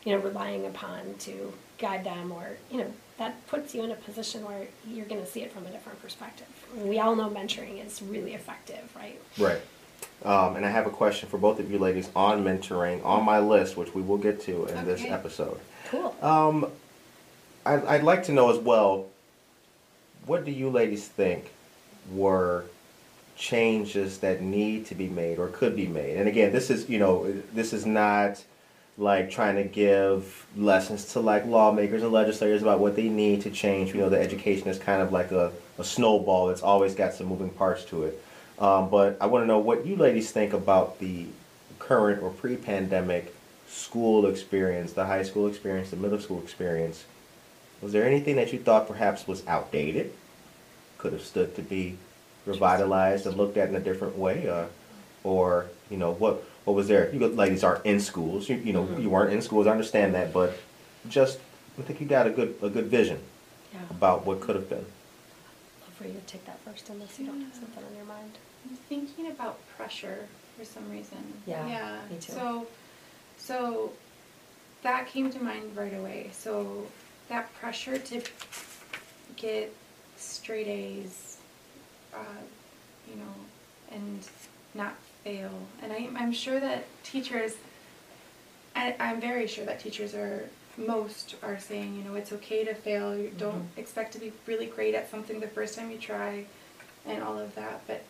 [0.04, 3.96] you know, relying upon to guide them or, you know, that puts you in a
[3.96, 6.48] position where you're going to see it from a different perspective.
[6.76, 9.20] I we all know mentoring is really effective, right?
[9.38, 9.62] Right.
[10.26, 13.40] Um, and I have a question for both of you ladies on mentoring on my
[13.40, 15.60] list, which we will get to in this episode.
[15.90, 16.16] Cool.
[16.22, 16.68] Um,
[17.66, 19.08] I'd, I'd like to know as well,
[20.26, 21.52] what do you ladies think
[22.12, 22.66] were
[23.36, 26.18] changes that need to be made or could be made?
[26.18, 28.44] And again, this is, you know, this is not
[28.98, 33.50] like trying to give lessons to like lawmakers and legislators about what they need to
[33.50, 33.94] change.
[33.94, 37.28] You know, the education is kind of like a, a snowball that's always got some
[37.28, 38.24] moving parts to it.
[38.60, 41.26] Um, but I want to know what you ladies think about the
[41.80, 43.36] current or pre-pandemic
[43.68, 47.06] school experience, the high school experience, the middle school experience.
[47.82, 50.14] Was there anything that you thought perhaps was outdated,
[51.00, 51.98] could have stood to be
[52.46, 54.66] revitalized and looked at in a different way, uh,
[55.24, 57.12] or you know what what was there?
[57.14, 59.68] You got- ladies are in schools, you, you know you weren't in schools.
[59.68, 60.58] I understand that, but
[61.10, 61.40] just
[61.78, 63.20] I think you got a good a good vision
[63.74, 63.82] Yeah.
[63.90, 64.86] about what could have been.
[64.86, 68.06] i love for you to take that first unless you don't have something on your
[68.06, 68.32] mind.
[68.70, 71.18] I'm thinking about pressure for some reason.
[71.46, 72.00] Yeah, Yeah.
[72.10, 72.32] me too.
[72.34, 72.68] So,
[73.38, 73.92] so
[74.84, 76.30] that came to mind right away.
[76.34, 76.86] So
[77.30, 78.22] that pressure to
[79.36, 79.74] get
[80.18, 81.38] straight A's,
[82.14, 82.20] uh,
[83.10, 83.34] you know,
[83.92, 84.20] and
[84.76, 85.52] not fail.
[85.82, 87.54] And I, I'm sure that teachers,
[88.76, 92.74] I, I'm very sure that teachers are, most are saying, you know, it's okay to
[92.74, 93.16] fail.
[93.16, 96.46] You don't expect to be really great at something the first time you try
[97.06, 97.82] and all of that.
[97.88, 98.04] But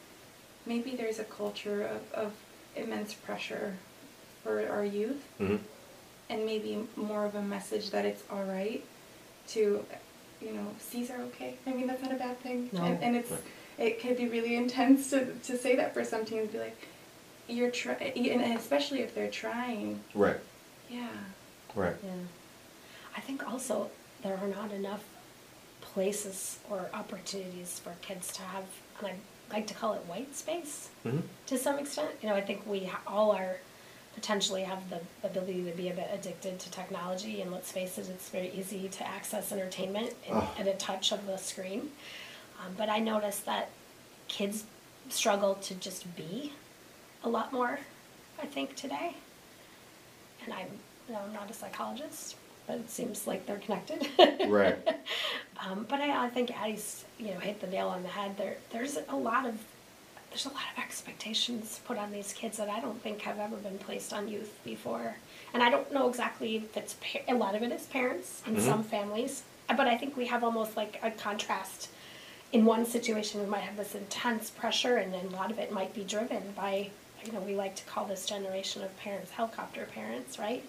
[0.66, 2.34] maybe there's a culture of, of
[2.76, 3.76] immense pressure
[4.44, 5.56] for our youth Mm-hmm.
[6.30, 8.84] and maybe more of a message that it's all right
[9.50, 9.86] to,
[10.42, 11.56] you know, C's are okay.
[11.68, 12.70] I mean, that's not a bad thing.
[12.72, 12.84] No.
[12.84, 13.32] And, and it's,
[13.78, 16.78] it can be really intense to, to say that for some teens, be like,
[17.48, 20.00] you're trying, and especially if they're trying.
[20.14, 20.38] Right.
[20.90, 21.08] Yeah.
[21.76, 21.96] Right.
[22.04, 22.12] Yeah.
[23.16, 23.90] I think also
[24.24, 25.04] there are not enough
[25.82, 28.64] places or opportunities for kids to have,
[29.00, 31.20] and I like to call it white space Mm-hmm.
[31.48, 32.10] to some extent.
[32.22, 33.58] You know, I think we all are
[34.16, 38.08] potentially have the ability to be a bit addicted to technology, and let's face it,
[38.10, 40.48] it's very easy to access entertainment in, Ugh.
[40.60, 41.92] at a touch of the screen.
[42.60, 43.70] Um, but I noticed that
[44.28, 44.64] kids
[45.10, 46.54] struggle to just be
[47.24, 47.80] a lot more,
[48.42, 49.16] I think, today.
[50.46, 50.68] And I'm,
[51.08, 52.36] you know, I'm not a psychologist,
[52.68, 54.08] but it seems like they're connected.
[54.48, 54.78] Right.
[55.66, 58.36] Um, but I, I think Addie's, you know, hit the nail on the head.
[58.36, 59.56] There, there's a lot of,
[60.30, 63.56] there's a lot of expectations put on these kids that I don't think have ever
[63.56, 65.16] been placed on youth before.
[65.54, 66.98] And I don't know exactly if it's
[67.30, 68.62] a lot of it is parents in Mhm.
[68.68, 71.88] some families, but I think we have almost like a contrast.
[72.52, 75.72] In one situation, we might have this intense pressure, and then a lot of it
[75.72, 76.90] might be driven by,
[77.26, 80.64] you know, we like to call this generation of parents helicopter parents, right?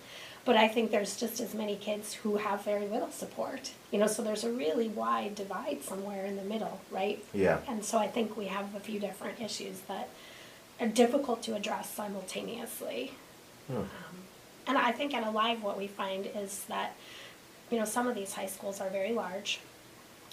[0.45, 3.73] But I think there's just as many kids who have very little support.
[3.91, 7.25] You know, so there's a really wide divide somewhere in the middle, right?
[7.33, 7.61] Yeah.
[7.67, 10.11] And so I think we have a few different issues that
[10.81, 13.13] are difficult to address simultaneously.
[13.69, 13.77] Hmm.
[13.77, 13.87] Um,
[14.67, 16.95] and I think at Alive, what we find is that,
[17.71, 19.61] you know, some of these high schools are very large.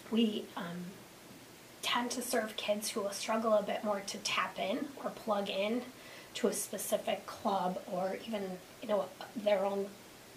[0.10, 0.92] We um,
[1.82, 5.50] tend to serve kids who will struggle a bit more to tap in or plug
[5.50, 5.84] in
[6.36, 8.44] to a specific club or even,
[8.82, 9.88] you know, their own,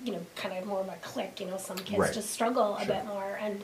[0.05, 1.41] you know, kind of more of a clique.
[1.41, 2.13] You know, some kids Right.
[2.15, 2.95] just struggle a Sure.
[2.97, 3.39] bit more.
[3.41, 3.63] And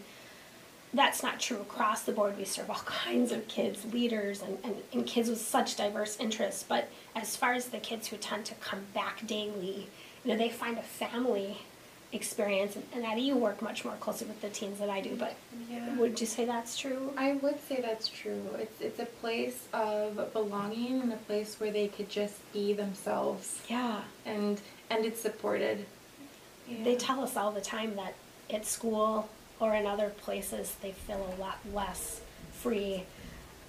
[0.93, 2.37] that's not true across the board.
[2.37, 6.65] We serve all kinds of kids, leaders, and, and, and kids with such diverse interests.
[6.67, 9.89] But as far as the kids who tend to come back daily,
[10.25, 11.59] you know, they find a family
[12.13, 12.77] experience.
[12.77, 15.35] And, and Addie, you work much more closely with the teens than I do, but
[15.71, 15.95] Yeah.
[15.97, 17.13] would you say that's true?
[17.17, 18.43] I would say that's true.
[18.59, 23.61] It's it's a place of belonging and a place where they could just be themselves
[23.69, 24.01] yeah.
[24.27, 25.87] and and it's supported.
[26.85, 28.15] They tell us all the time that
[28.49, 32.21] at school or in other places they feel a lot less
[32.53, 33.05] free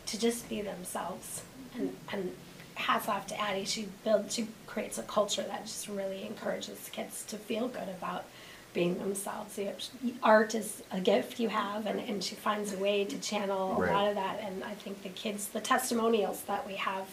[0.08, 1.44] to just be themselves.
[1.76, 2.36] And and
[2.76, 3.66] hats off to Addie.
[3.66, 8.26] She builds she creates a culture that just really encourages kids to feel good about
[8.74, 9.58] being themselves.
[9.58, 13.18] You know, art is a gift you have, and, and she finds a way to
[13.20, 13.92] channel a Right.
[13.94, 14.40] lot of that.
[14.42, 17.08] And I think the kids, the testimonials that we have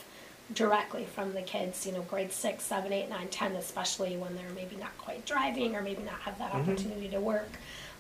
[0.55, 4.49] directly from the kids, you know, grade six, seven, eight, nine, ten, especially when they're
[4.55, 6.71] maybe not quite driving or maybe not have that Mm-hmm.
[6.71, 7.51] opportunity to work.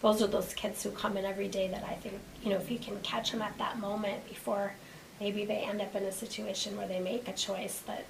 [0.00, 2.70] Those are those kids who come in every day that I think, you know, if
[2.70, 4.72] you can catch them at that moment before
[5.20, 8.04] maybe they end up in a situation where they make a choice that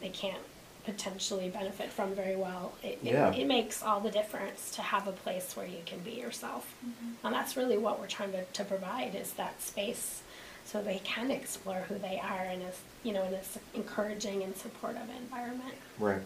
[0.00, 0.42] they can't
[0.84, 3.32] potentially benefit from very well, it, Yeah.
[3.32, 6.74] it, it makes all the difference to have a place where you can be yourself.
[6.86, 7.26] Mm-hmm.
[7.26, 10.22] And that's really what we're trying to, to provide is that space
[10.66, 12.70] so they can explore who they are in a,
[13.02, 15.74] you know, in a s- encouraging and supportive environment.
[15.98, 16.22] Right.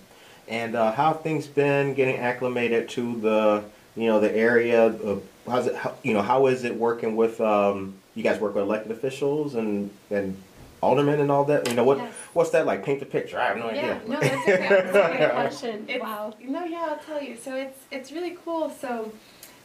[0.48, 3.64] And uh, how have things been getting acclimated to the,
[3.96, 4.86] you know, the area?
[4.86, 8.54] Of, how's it, how, you know, how is it working with, um, you guys work
[8.54, 10.40] with elected officials and, and
[10.82, 11.68] aldermen and all that?
[11.68, 12.12] You know, what Yes.
[12.32, 12.84] what's that like?
[12.84, 13.38] Paint the picture.
[13.38, 14.00] I have no Yeah, idea.
[14.06, 14.68] no, that's okay.
[14.68, 15.16] That's okay.
[15.18, 15.84] Great question.
[15.88, 16.34] It's, wow.
[16.42, 17.36] No, yeah, I'll tell you.
[17.36, 18.70] So it's it's really cool.
[18.70, 19.12] So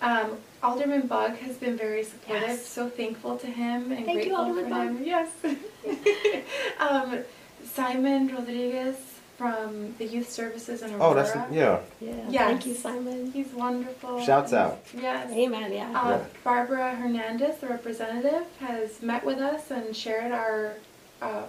[0.01, 2.47] um, Alderman Bugg has been very supportive.
[2.49, 2.65] Yes.
[2.65, 4.87] So thankful to him and Thank you, grateful Alderman for Bugg.
[4.97, 5.03] him.
[5.03, 5.29] Yes.
[6.79, 7.19] um,
[7.65, 8.97] Simon Rodriguez
[9.37, 11.03] from the Youth Services in Aurora.
[11.09, 11.79] Oh, that's, yeah.
[11.99, 12.13] Yeah.
[12.29, 12.43] Yes.
[12.49, 13.31] Thank you, Simon.
[13.31, 14.21] He's wonderful.
[14.21, 14.79] Shouts out.
[14.95, 15.31] Yes.
[15.31, 15.73] Amen.
[15.73, 15.89] Yeah.
[15.89, 16.23] Uh, Yeah.
[16.43, 20.73] Barbara Hernandez, the representative, has met with us and shared our
[21.21, 21.43] uh,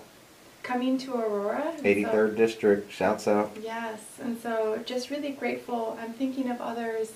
[0.62, 1.62] coming to Aurora.
[1.72, 2.90] And so- 83rd District.
[2.92, 3.53] Shouts out.
[3.62, 5.98] Yes, and so just really grateful.
[6.00, 7.12] I'm thinking of others.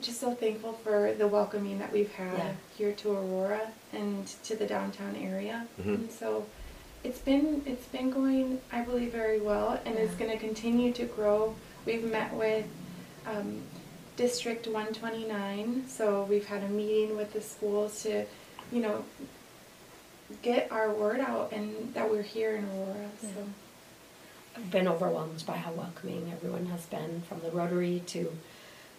[0.00, 2.52] Just so thankful for the welcoming that we've had Yeah.
[2.76, 5.68] here to Aurora and to the downtown area.
[5.80, 5.94] Mhm.
[5.94, 6.44] And so
[7.04, 10.18] it's been it's been going, I believe, very well, and is Yeah.
[10.26, 11.54] going to continue to grow.
[11.86, 12.64] We've met with
[13.26, 13.62] um,
[14.16, 18.24] District 129, so we've had a meeting with the schools to,
[18.72, 19.04] you know,
[20.42, 23.08] get our word out and that we're here in Aurora.
[23.20, 23.28] So.
[23.28, 23.44] Yeah.
[24.56, 28.30] I've been overwhelmed by how welcoming everyone has been, from the Rotary to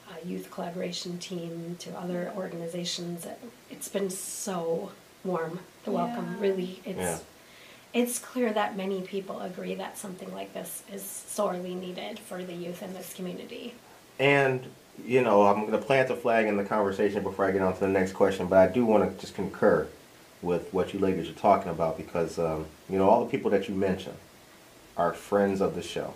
[0.09, 3.27] uh, youth collaboration team to other organizations.
[3.69, 4.91] It's been so
[5.23, 5.59] warm.
[5.85, 7.17] The welcome, really, it's Yeah.
[7.93, 12.53] it's clear that many people agree that something like this is sorely needed for the
[12.53, 13.75] youth in this community.
[14.19, 14.65] And,
[15.05, 17.73] you know, I'm going to plant a flag in the conversation before I get on
[17.73, 19.87] to the next question, but I do want to just concur
[20.43, 23.67] with what you ladies are talking about because, um, you know, all the people that
[23.69, 24.17] you mentioned
[24.97, 26.13] are friends of the show.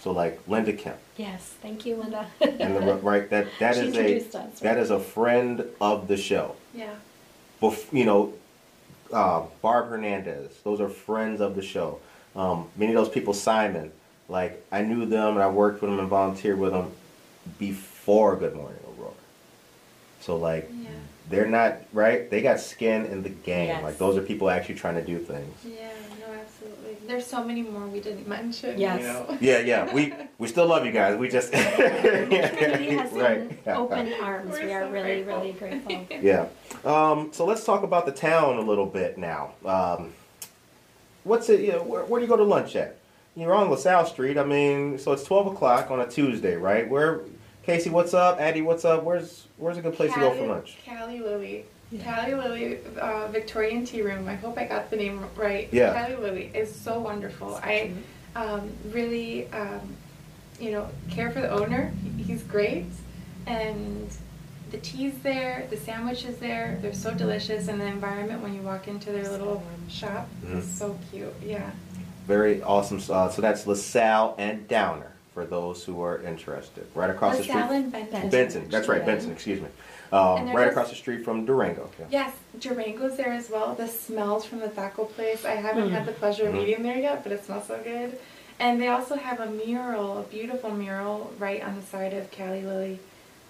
[0.00, 2.26] So, like Linda Kemp, Yes, thank you, Linda.
[2.40, 4.76] and the right that that is a us, right?
[4.76, 6.54] is a friend of the show.
[6.74, 6.94] Yeah.
[7.60, 8.34] Bef- you know,
[9.12, 10.52] uh, Barb Hernandez.
[10.62, 11.98] Those are friends of the show.
[12.36, 13.90] Um, many of those people, Simon,
[14.28, 16.92] like I knew them and I worked with them and volunteered with them
[17.58, 19.12] before Good Morning Aurora.
[20.20, 20.88] So like Yeah.
[21.28, 22.30] They're not right.
[22.30, 23.68] They got skin in the game.
[23.68, 23.82] Yes.
[23.82, 25.54] Like those are people actually trying to do things.
[25.64, 26.96] Yeah, no, absolutely.
[27.06, 28.78] There's so many more we didn't mention.
[28.78, 29.00] Yes.
[29.00, 29.38] You know?
[29.40, 29.92] Yeah, yeah.
[29.92, 31.16] We we still love you guys.
[31.16, 31.58] We just The
[32.58, 33.64] community has right.
[33.64, 34.52] been open arms.
[34.52, 35.38] We're we are so really, grateful.
[35.38, 36.18] really grateful.
[36.22, 36.46] Yeah.
[36.84, 39.52] Um, so let's talk about the town a little bit now.
[39.64, 40.12] Um,
[41.24, 41.60] what's it?
[41.60, 42.98] You know, where, where do you go to lunch at?
[43.34, 44.38] You're on LaSalle Street.
[44.38, 46.88] I mean, so it's 12 o'clock on a Tuesday, right?
[46.88, 47.20] Where,
[47.66, 48.40] Casey, what's up?
[48.40, 49.02] Addie, what's up?
[49.02, 50.78] Where's Where's a good place to go for lunch?
[50.84, 51.64] Cali Lily.
[51.90, 52.02] Yeah.
[52.04, 54.28] Cali Lily uh, Victorian Tea Room.
[54.28, 55.68] I hope I got the name right.
[55.72, 55.92] Yeah.
[55.92, 57.56] Cali Lily is so wonderful.
[57.56, 57.92] I
[58.36, 59.96] um, really, um,
[60.60, 61.92] you know, care for the owner.
[62.18, 62.86] He's great.
[63.48, 64.08] And
[64.70, 66.78] the tea's there, the sandwich is there.
[66.82, 67.66] They're so delicious.
[67.66, 70.58] And the environment when you walk into their little shop Mhm.
[70.58, 71.34] is so cute.
[71.44, 71.68] Yeah.
[72.28, 73.02] Very awesome.
[73.10, 76.86] Uh, so that's LaSalle and Downer for those who are interested.
[76.94, 77.56] Right across the street.
[77.58, 78.30] and Benton.
[78.30, 78.70] Benson.
[78.70, 79.04] That's right, Yeah.
[79.04, 79.32] Benson.
[79.32, 79.68] Excuse me.
[80.10, 81.90] Um, right across the street from Durango.
[81.98, 82.06] Yeah.
[82.08, 83.74] Yes, Durango's there as well.
[83.74, 85.44] The smells from the taco place.
[85.44, 86.62] I haven't had the pleasure of Mhm.
[86.62, 88.18] eating there yet, but it smells so good.
[88.58, 92.62] And they also have a mural, a beautiful mural, right on the side of Cali
[92.62, 92.98] Lily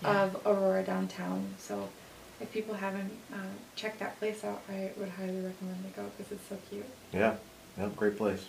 [0.02, 0.24] Yeah.
[0.24, 1.54] of Aurora downtown.
[1.56, 1.88] So
[2.40, 3.36] if people haven't uh,
[3.76, 6.84] checked that place out, I would highly recommend they go because it's so cute.
[7.12, 7.34] Yeah.
[7.78, 7.90] Yeah.
[7.94, 8.44] Great place.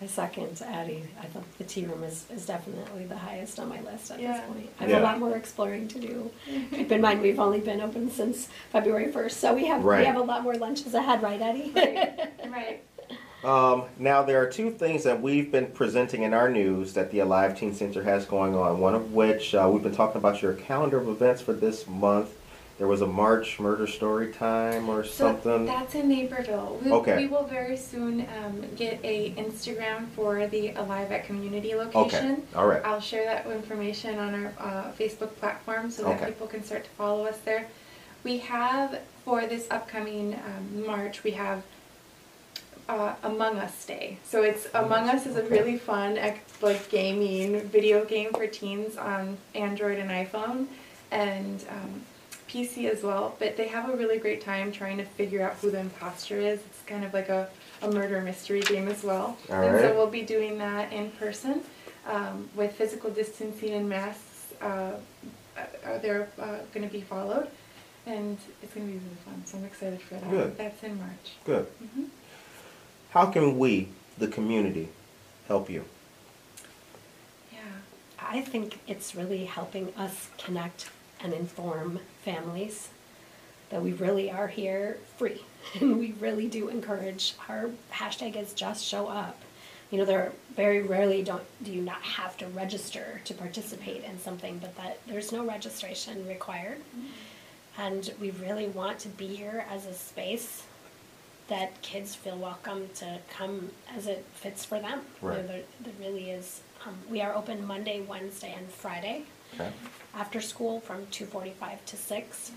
[0.00, 1.02] I second Addie.
[1.22, 4.32] I thought the tea room is, is definitely the highest on my list at Yeah.
[4.36, 4.68] this point.
[4.78, 5.00] I have Yeah.
[5.00, 6.30] a lot more exploring to do.
[6.70, 10.00] Keep in mind we've only been open since February first, so we have Right.
[10.00, 11.72] we have a lot more lunches ahead, right, Addie?
[11.74, 12.30] right.
[12.50, 12.82] right.
[13.44, 17.20] Um, now, there are two things that we've been presenting in our news that the
[17.20, 18.80] Alive Teen Center has going on.
[18.80, 22.30] One of which uh, we've been talking about your calendar of events for this month.
[22.78, 25.64] There was a March murder story time or So something.
[25.64, 26.78] that's in Naperville.
[26.84, 27.16] We, Okay.
[27.16, 32.32] we will very soon um, get a Instagram for the Alive at Community location.
[32.32, 32.42] Okay.
[32.54, 32.82] All right.
[32.84, 36.26] I'll share that information on our uh, Facebook platform so that Okay.
[36.26, 37.66] people can start to follow us there.
[38.24, 41.62] We have for this upcoming um, March, we have
[42.90, 44.18] uh, Among Us Day.
[44.24, 46.18] So it's Among Us is a really fun
[46.60, 50.66] like gaming video game for teens on Android and iPhone,
[51.10, 52.02] and um,
[52.56, 53.36] PC as well.
[53.38, 56.60] But they have a really great time trying to figure out who the imposter is.
[56.60, 57.48] It's kind of like a,
[57.82, 59.36] a murder mystery game as well.
[59.50, 59.82] All and right.
[59.82, 61.62] so we'll be doing that in person
[62.06, 64.54] um, with physical distancing and masks.
[64.60, 64.92] Uh,
[65.56, 67.48] uh, they're uh, going to be followed,
[68.06, 69.42] and it's going to be really fun.
[69.46, 70.30] So I'm excited for that.
[70.30, 70.58] Good.
[70.58, 71.32] That's in March.
[71.44, 71.66] Good.
[71.94, 72.04] hmm
[73.10, 73.88] How can we,
[74.18, 74.88] the community,
[75.48, 75.84] help you?
[77.52, 77.58] Yeah.
[78.20, 80.90] I think it's really helping us connect
[81.22, 82.88] and inform families
[83.70, 85.42] that we really are here free.
[85.80, 89.36] And we really do encourage our hashtag is just show up.
[89.90, 94.18] You know, there very rarely don't do you not have to register to participate in
[94.20, 96.78] something, but that there's no registration required.
[96.78, 97.82] Mm-hmm.
[97.82, 100.62] And we really want to be here as a space
[101.48, 105.00] that kids feel welcome to come as it fits for them.
[105.22, 105.46] You know, Right.
[105.48, 106.60] there, there really is.
[106.84, 109.24] Um, we are open Monday, Wednesday, and Friday
[109.54, 109.70] Okay.
[110.14, 112.50] after school from 2:45 to 6.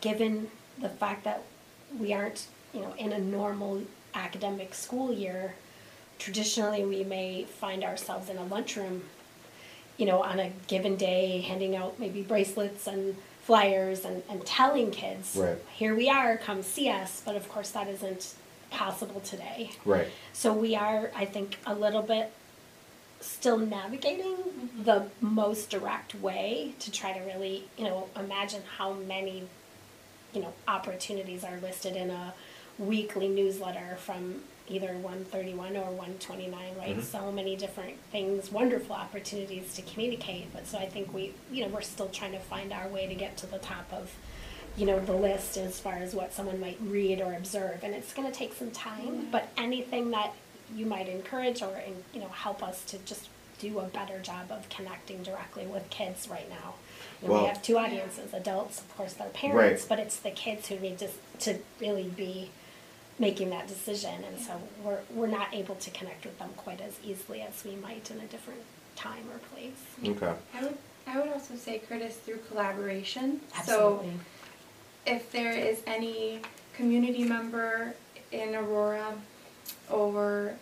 [0.00, 1.42] Given the fact that
[1.98, 3.82] we aren't, you know, in a normal
[4.14, 5.54] academic school year,
[6.18, 9.08] traditionally we may find ourselves in a lunchroom,
[9.96, 14.90] you know, on a given day, handing out maybe bracelets and flyers and, and telling
[14.90, 15.58] kids, Right.
[15.74, 17.22] here we are, come see us.
[17.24, 18.34] But of course, that isn't
[18.70, 19.70] possible today.
[19.84, 20.08] Right.
[20.32, 22.32] So we are, I think, a little bit
[23.20, 24.34] still navigating
[24.82, 29.44] the most direct way to try to really, you know, imagine how many,
[30.34, 32.34] you know, opportunities are listed in a
[32.78, 36.90] weekly newsletter from either 131 or 129, right?
[36.90, 37.00] Mm-hmm.
[37.02, 40.52] So many different things, wonderful opportunities to communicate.
[40.52, 43.14] But so I think we, you know, we're still trying to find our way to
[43.14, 44.10] get to the top of,
[44.76, 47.80] you know, the list as far as what someone might read or observe.
[47.82, 50.32] And it's going to take some time, but anything that
[50.74, 51.78] you might encourage or,
[52.14, 56.26] you know, help us to just do a better job of connecting directly with kids
[56.28, 56.74] right now.
[57.22, 59.88] You know, Well- we have two audiences, adults, of course, their parents, Right.
[59.90, 61.08] but it's the kids who need to,
[61.40, 62.50] to really be
[63.18, 64.24] making that decision.
[64.24, 67.76] And so we're, we're not able to connect with them quite as easily as we
[67.76, 68.60] might in a different
[68.96, 70.16] time or place.
[70.16, 70.34] Okay.
[70.54, 73.40] I would I would also say Curtis through collaboration.
[73.56, 74.06] Absolutely.
[74.06, 76.40] So if there is any
[76.74, 77.94] community member
[78.32, 79.14] in Aurora
[79.90, 80.54] or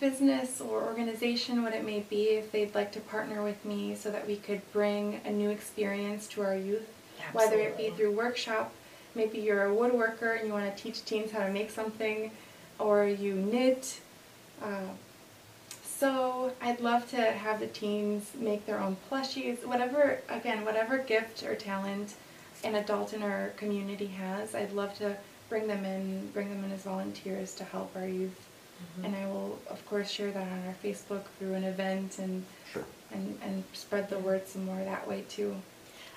[0.00, 4.10] business or organization, what it may be, if they'd like to partner with me so
[4.10, 6.86] that we could bring a new experience to our youth,
[7.32, 8.72] whether it be through workshop,
[9.14, 12.30] maybe you're a woodworker and you want to teach teens how to make something,
[12.78, 14.00] or you knit.
[14.62, 14.88] Uh,
[15.84, 21.42] so I'd love to have the teens make their own plushies, whatever, again, whatever gift
[21.44, 22.14] or talent
[22.64, 25.16] an adult in our community has, I'd love to
[25.48, 28.38] bring them in, bring them in as volunteers to help our youth.
[28.98, 29.04] Mm-hmm.
[29.04, 32.84] And I will, of course, share that on our Facebook through an event and, Sure.
[33.12, 35.54] and, and spread the word some more that way too.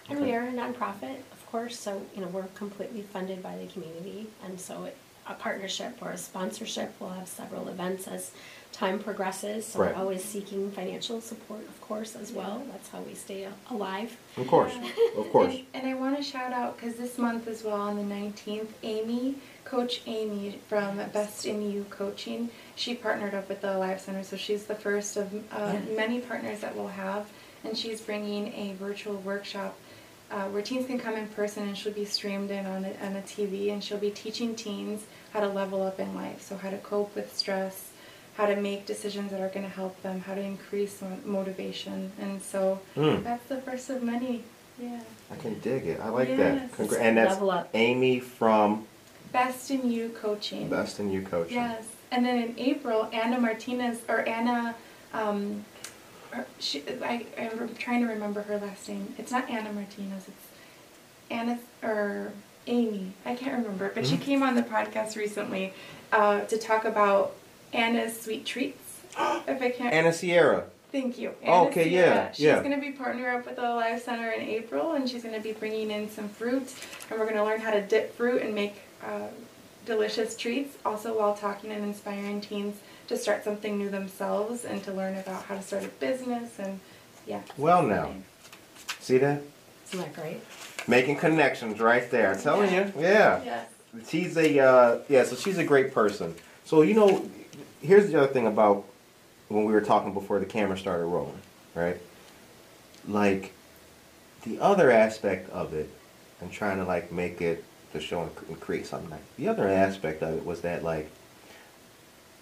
[0.10, 0.32] And Okay.
[0.32, 4.28] we are a nonprofit, of course, so, you know, we're completely funded by the community.
[4.44, 4.98] And so it,
[5.30, 8.32] a partnership or a sponsorship, we'll have several events as
[8.72, 9.66] time progresses.
[9.66, 9.94] So Right.
[9.96, 12.64] we're always seeking financial support, of course, as well.
[12.72, 14.16] That's how we stay alive.
[14.38, 14.74] Of course.
[15.18, 15.54] Of course.
[15.74, 18.68] And, and I want to shout out because this month as well, on the 19th,
[18.84, 19.36] Amy,
[19.66, 24.24] Coach Amy from Best in You Coaching, she partnered up with the Alive Center.
[24.24, 25.40] So she's the first of uh,
[25.74, 25.80] Yeah.
[25.96, 27.26] many partners that we'll have.
[27.66, 29.78] And she's bringing a virtual workshop
[30.32, 33.16] uh, where teens can come in person and she'll be streamed in on a, on
[33.16, 33.72] a TV.
[33.72, 35.04] And she'll be teaching teens
[35.34, 36.42] how to level up in life.
[36.42, 37.92] So, how to cope with stress,
[38.36, 42.12] how to make decisions that are going to help them, how to increase motivation.
[42.20, 43.24] And so Mm.
[43.24, 44.44] that's the first of many.
[44.80, 45.00] Yeah.
[45.32, 46.00] I can dig it.
[46.00, 46.38] I like Yes.
[46.38, 46.72] that.
[46.78, 47.70] Congra- and that's Level up.
[47.74, 48.86] Amy from
[49.32, 50.70] Best in You Coaching.
[50.70, 51.56] Best in You Coaching.
[51.56, 51.84] Yes.
[52.12, 54.76] And then in April, Anna Martinez, or Anna,
[55.14, 55.77] um, or
[56.60, 59.14] she, I, I'm trying to remember her last name.
[59.18, 60.48] It's not Anna Martinez, it's
[61.30, 62.32] Anna, or
[62.68, 63.14] Amy.
[63.26, 63.92] I can't remember.
[63.94, 64.22] But she Mhm.
[64.22, 65.74] came on the podcast recently
[66.12, 67.36] uh, to talk about
[67.74, 68.78] Anna's Sweet Treats.
[69.18, 69.94] if I can't.
[69.94, 70.66] Anna Sierra.
[70.92, 71.34] Thank you.
[71.46, 72.16] Oh, Anna okay, Sierra.
[72.16, 72.60] yeah, She's yeah.
[72.64, 75.42] going to be partner up with the Live Center in April, and she's going to
[75.42, 76.74] be bringing in some fruit,
[77.10, 79.28] and we're going to learn how to dip fruit and make uh,
[79.86, 80.78] delicious treats.
[80.86, 82.78] Also, while talking and inspiring teens
[83.08, 86.80] to start something new themselves and to learn about how to start a business and
[87.26, 87.42] yeah.
[87.58, 88.14] Well, now.
[89.00, 89.42] See that?
[89.88, 90.42] Isn't that great?
[90.88, 92.34] Making connections right there.
[92.34, 92.92] I'm telling you.
[92.98, 93.42] Yeah.
[93.44, 93.70] Yes.
[94.08, 96.36] She's a uh, yeah, so she's a great person.
[96.66, 97.30] So you know,
[97.82, 98.86] here's the other thing about
[99.50, 101.40] when we were talking before the camera started rolling,
[101.74, 101.98] right?
[103.08, 103.54] Like
[104.44, 105.90] the other aspect of it,
[106.42, 108.94] and trying to like make it the show inc- increase.
[108.94, 111.10] I'm like the other aspect of it was that like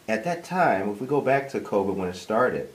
[0.07, 2.69] at that time, if we go back to COVID when it started,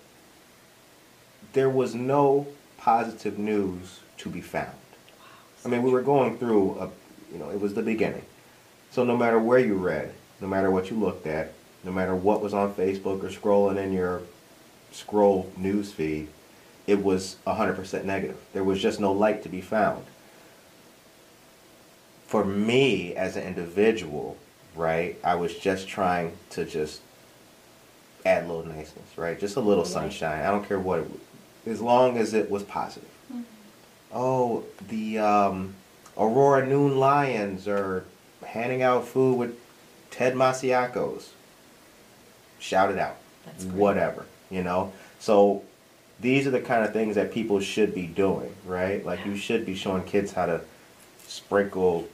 [1.52, 2.46] there was no
[2.78, 4.76] positive news to be found.
[5.64, 6.90] I mean, we were going through a,
[7.32, 8.24] you know, it was the beginning.
[8.90, 11.52] So no matter where you read, no matter what you looked at,
[11.84, 14.22] no matter what was on Facebook or scrolling in your
[14.92, 16.28] scroll news feed,
[16.86, 18.38] it was 100% negative.
[18.52, 20.04] There was just no light to be found.
[22.26, 24.36] For me as an individual,
[24.74, 27.00] right, I was just trying to just
[28.24, 29.38] add a little niceness, right?
[29.38, 30.44] Just a little sunshine.
[30.44, 31.10] I don't care what it
[31.66, 33.08] as long as it was positive.
[34.12, 35.74] Oh, the um,
[36.16, 38.04] Aurora Noon Lions are
[38.44, 39.58] handing out food with
[40.10, 41.28] Ted Mesiacos.
[42.58, 43.16] Shout it out.
[43.72, 44.92] Whatever, you know?
[45.18, 45.62] So
[46.20, 49.04] these are the kind of things that people should be doing, right?
[49.04, 50.60] Like you should be showing kids how to
[51.26, 52.08] sprinkle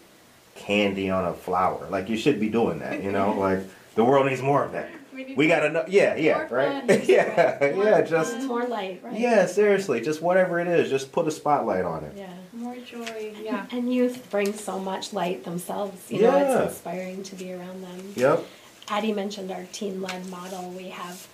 [0.55, 1.87] candy on a flower.
[1.91, 3.33] Like you should be doing that, you know?
[3.39, 3.61] like
[3.95, 4.91] the world needs more of that.
[5.17, 6.87] We We gotta know, yeah, yeah, More right?
[6.87, 7.01] fun.
[7.07, 9.19] yeah, More yeah, just, fun, more light, right?
[9.19, 12.13] yeah, seriously, just whatever it is, just put a spotlight on it.
[12.17, 12.33] Yeah.
[12.53, 13.35] more joy.
[13.43, 13.67] Yeah.
[13.73, 16.11] And youth bring so much light themselves.
[16.11, 18.13] You know, it's inspiring to be around them.
[18.15, 18.45] Yep.
[18.89, 20.71] Addie mentioned our teen-led model.
[20.71, 21.27] We have,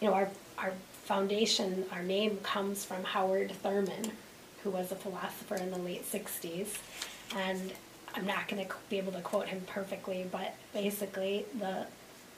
[0.00, 0.28] you know, our
[0.58, 0.72] our
[1.04, 4.10] foundation, our name comes from Howard Thurman,
[4.64, 6.78] who was a philosopher in the late '60s,
[7.36, 7.72] and
[8.14, 11.86] I'm not going to be able to quote him perfectly, but basically the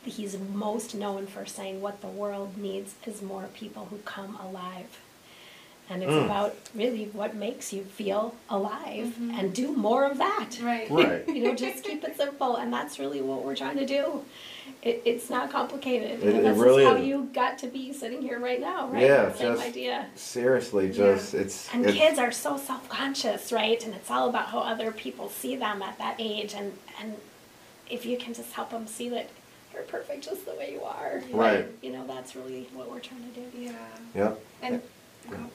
[0.05, 4.99] he's most known for saying what the world needs is more people who come alive.
[5.91, 6.27] And it's Mm.
[6.27, 10.59] about really what makes you feel alive and do more of that.
[10.63, 10.89] Right.
[10.91, 11.27] Right.
[11.35, 14.23] you know, just keep it simple, and that's really what we're trying to do.
[14.83, 16.23] It, it's not complicated.
[16.23, 17.07] It- and it this really is how isn't.
[17.09, 19.03] you got to be sitting here right now, right?
[19.03, 20.07] Yeah, Same just- idea.
[20.15, 23.83] Seriously, just it's And it's, kids are so self-conscious, right?
[23.83, 27.17] And it's all about how other people see them at that age, and and
[27.89, 29.31] if you can just help them see that
[29.79, 31.67] you're perfect just the way you are, Right.
[31.83, 33.59] You know, that's really what we're trying to do.
[33.59, 33.73] Yeah.
[34.15, 34.41] Yep.
[34.63, 34.83] And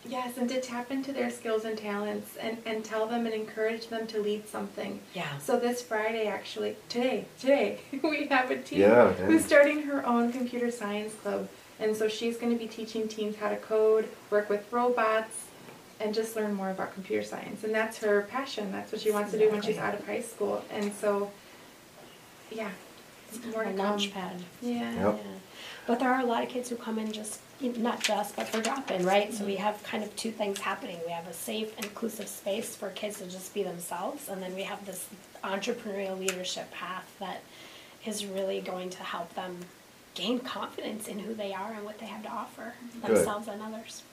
[0.07, 3.88] yes, and to tap into their skills and talents and, and tell them and encourage
[3.88, 4.99] them to lead something.
[5.13, 5.38] Yeah.
[5.39, 9.26] So this Friday, actually, today, today, we have a teen Yeah, yeah.
[9.26, 11.49] who's starting her own computer science club.
[11.80, 15.47] And so she's going to be teaching teens how to code, work with robots,
[15.99, 17.63] and just learn more about computer science.
[17.63, 18.71] And that's her passion.
[18.71, 20.63] That's what she wants to do when she's out of high school.
[20.71, 21.32] And so,
[22.51, 22.69] yeah,
[23.52, 24.36] more a to launch pad.
[24.62, 24.94] Yeah.
[24.94, 25.22] Yep.
[25.24, 25.32] Yeah.
[25.86, 28.62] But there are a lot of kids who come in just, not just, but for
[28.62, 29.34] drop-in, right?
[29.34, 29.64] So we Mm-hmm.
[29.64, 30.98] have kind of two things happening.
[31.06, 34.64] We have a safe, inclusive space for kids to just be themselves, and then we
[34.64, 35.08] have this
[35.44, 37.42] entrepreneurial leadership path that
[38.06, 39.58] is really going to help them
[40.16, 43.18] gain confidence in who they are and what they have to offer Good.
[43.18, 44.04] themselves and others.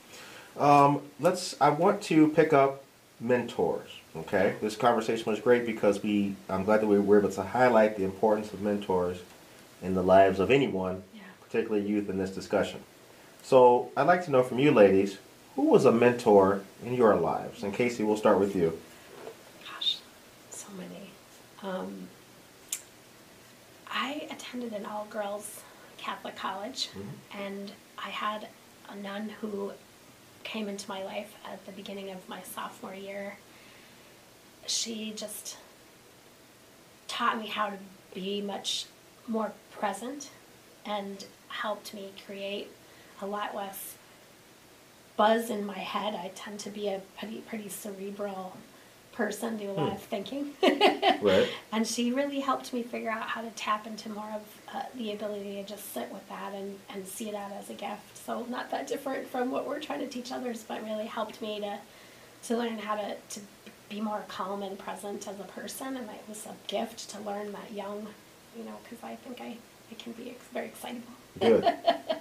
[0.58, 1.54] Um, let's.
[1.60, 2.82] I want to pick up
[3.20, 3.90] mentors.
[4.16, 6.34] Okay, this conversation was great because we.
[6.48, 9.18] I'm glad that we were able to highlight the importance of mentors
[9.82, 11.22] in the lives of anyone, Yeah.
[11.42, 12.80] particularly youth, in this discussion.
[13.42, 15.18] So I'd like to know from you, ladies,
[15.54, 17.62] who was a mentor in your lives?
[17.62, 18.78] And Casey, we'll start with you.
[19.64, 19.98] Gosh,
[20.50, 21.10] so many.
[21.62, 22.08] Um,
[23.90, 25.60] I attended an all girls
[25.98, 26.88] Catholic college,
[27.32, 28.48] and I had
[28.88, 29.72] a nun who
[30.42, 33.36] came into my life at the beginning of my sophomore year.
[34.66, 35.56] She just
[37.08, 37.76] taught me how to
[38.14, 38.86] be much
[39.26, 40.30] more present
[40.84, 42.70] and helped me create
[43.20, 43.94] a lot less
[45.16, 46.14] buzz in my head.
[46.14, 48.56] I tend to be a pretty pretty cerebral
[49.12, 50.52] person, do a lot of thinking.
[51.20, 51.50] Right.
[51.70, 54.42] And she really helped me figure out how to tap into more of
[54.74, 58.16] uh, the ability to just sit with that and, and see that as a gift.
[58.24, 61.60] So not that different from what we're trying to teach others, but really helped me
[61.60, 61.78] to
[62.44, 63.40] to learn how to, to
[63.90, 65.96] be more calm and present as a person.
[65.96, 68.06] And it was a gift to learn that young,
[68.56, 69.56] you know, because I think I,
[69.90, 71.12] I can be ex- very excitable.
[71.38, 71.64] Good.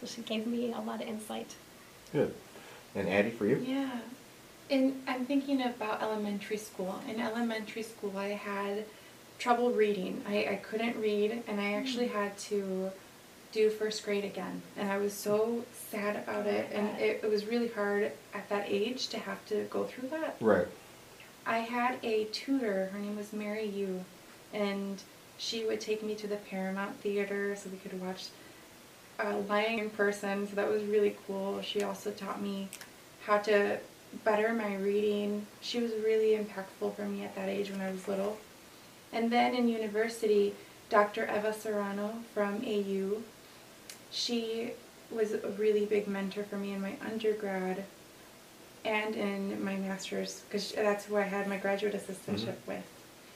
[0.00, 1.54] So she gave me a lot of insight.
[2.12, 2.34] Good.
[2.94, 3.62] And Addie, for you?
[3.66, 3.90] Yeah.
[4.70, 7.00] And I'm thinking about elementary school.
[7.08, 8.84] In elementary school, I had
[9.38, 10.22] trouble reading.
[10.26, 12.12] I, I couldn't read, and I actually mm.
[12.12, 12.90] had to
[13.52, 14.62] do first grade again.
[14.76, 18.66] And I was so sad about it, and it, it was really hard at that
[18.68, 20.36] age to have to go through that.
[20.40, 20.68] Right.
[21.50, 24.04] I had a tutor, her name was Mary Yu,
[24.54, 25.02] and
[25.36, 28.26] she would take me to the Paramount Theater so we could watch
[29.18, 31.60] uh, Lion in person, so that was really cool.
[31.60, 32.68] She also taught me
[33.24, 33.78] how to
[34.24, 35.44] better my reading.
[35.60, 38.38] She was really impactful for me at that age when I was little.
[39.12, 40.54] And then in university,
[40.88, 41.24] Dr.
[41.24, 43.22] Eva Serrano from AU,
[44.12, 44.70] she
[45.10, 47.82] was a really big mentor for me in my undergrad
[48.84, 52.84] and in my master's because that's who I had my graduate assistantship with.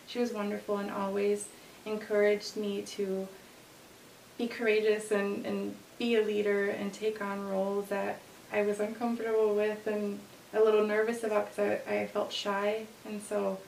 [0.06, 1.46] She was wonderful and always
[1.86, 3.28] encouraged me to
[4.38, 8.18] be courageous and, and be a leader and take on roles that
[8.52, 10.18] I was uncomfortable with and
[10.52, 12.86] a little nervous about because I, I felt shy.
[13.04, 13.58] And so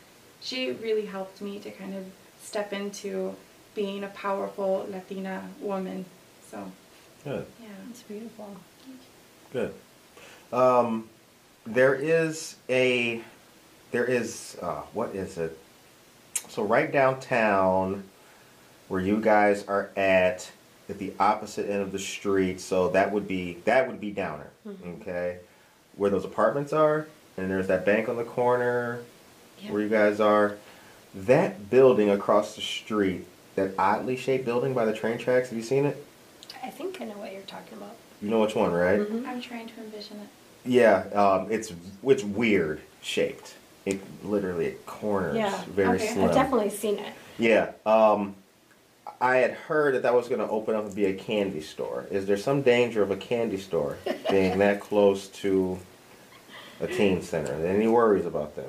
[0.40, 2.04] she really helped me to kind of
[2.40, 3.34] step into
[3.74, 6.04] being a powerful Latina woman.
[6.50, 6.70] So,
[7.24, 7.46] Good.
[7.60, 7.68] yeah.
[7.90, 8.56] It's beautiful.
[9.52, 9.74] Good.
[10.52, 11.08] Um,
[11.66, 13.20] there is a,
[13.90, 15.58] there is, uh, what is it?
[16.48, 18.04] So right downtown,
[18.88, 20.50] where you guys are at,
[20.88, 22.60] at the opposite end of the street.
[22.60, 24.50] So that would be that would be Downer,
[24.86, 25.38] okay,
[25.96, 29.00] where those apartments are, and there's that bank on the corner,
[29.60, 29.72] Yeah.
[29.72, 30.56] where you guys are.
[31.14, 35.48] That building across the street, that oddly shaped building by the train tracks.
[35.48, 36.04] Have you seen it?
[36.62, 37.96] I think I know what you're talking about.
[38.22, 39.00] You know which one, right?
[39.00, 39.26] Mhm.
[39.26, 40.28] I'm trying to envision it.
[40.66, 41.72] Yeah, um, it's
[42.04, 43.54] it's weird shaped.
[43.84, 46.08] It literally it corners Yeah, very okay.
[46.08, 46.28] I've slim.
[46.28, 47.12] I've definitely seen it.
[47.38, 47.72] Yeah.
[47.84, 48.34] Um,
[49.20, 52.06] I had heard that that was going to open up and be a candy store.
[52.10, 53.96] Is there some danger of a candy store
[54.30, 55.78] being that close to
[56.80, 57.54] a teen center?
[57.66, 58.66] Any worries about that?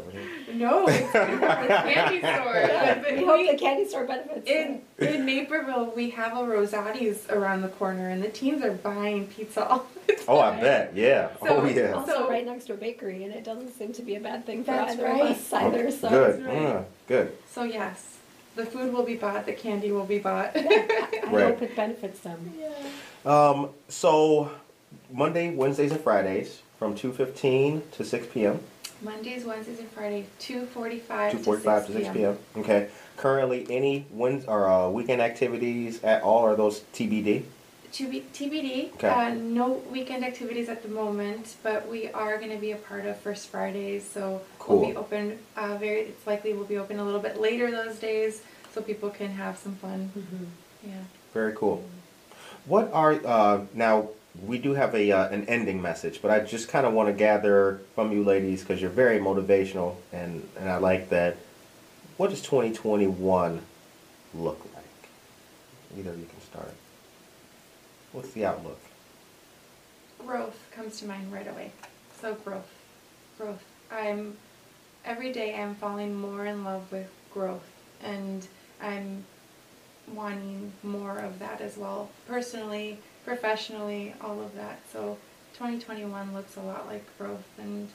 [0.54, 1.28] No, it's a
[1.68, 3.16] candy store.
[3.18, 4.48] We hope the candy store benefits.
[4.48, 9.28] In in Naperville, we have a Rosati's around the corner, and the teens are buying
[9.28, 10.17] pizza all the time.
[10.28, 10.92] Oh, I bet.
[10.96, 11.30] Yeah.
[11.40, 11.92] So- oh, yeah.
[11.94, 14.46] also So- right next to a bakery, and it doesn't seem to be a bad
[14.46, 15.22] thing for That's either right.
[15.22, 15.92] of us either.
[15.92, 16.46] So good.
[16.46, 16.54] right.
[16.62, 17.38] Yeah, good.
[17.52, 18.18] So yes,
[18.56, 20.52] the food will be bought, the candy will be bought.
[20.56, 20.60] I,
[21.26, 21.46] I Right.
[21.46, 22.54] hope it benefits them.
[23.26, 24.52] Um, so
[25.12, 28.60] Monday, Wednesdays, and Fridays from two fifteen to six p.m.
[29.02, 31.32] Mondays, Wednesdays, and Fridays, two forty-five.
[31.32, 32.38] Two forty-five to six p.m.
[32.58, 32.90] Okay.
[33.18, 37.44] Currently, any wins or uh, weekend activities at all are those TBD?
[37.98, 38.94] To be TBD.
[38.94, 39.08] Okay.
[39.08, 43.08] Uh, no weekend activities at the moment, but we are going to be a part
[43.08, 45.40] of First Fridays, so we'll be open.
[45.56, 49.10] Uh, very, it's likely we'll be open a little bit later those days, so people
[49.10, 50.12] can have some fun.
[50.16, 50.90] Mm-hmm.
[50.90, 51.00] Yeah.
[51.34, 51.84] Very cool.
[52.66, 54.10] What are uh, now?
[54.46, 57.14] We do have a uh, an ending message, but I just kind of want to
[57.14, 61.38] gather from you ladies because you're very motivational, and and I like that.
[62.18, 63.60] What does 2021
[64.36, 64.84] look like?
[65.98, 66.37] Either of you can start.
[68.18, 68.80] What's the outlook?
[70.26, 71.72] growth comes to mind right away.
[72.20, 72.74] So growth,
[73.38, 73.64] growth.
[73.92, 74.36] I'm
[75.06, 77.70] every day I'm falling more in love with growth,
[78.04, 78.48] and
[78.82, 79.24] I'm
[80.12, 84.80] wanting more of that as well, personally, professionally, all of that.
[84.92, 85.20] So
[85.54, 87.88] 2021 looks a lot like growth, and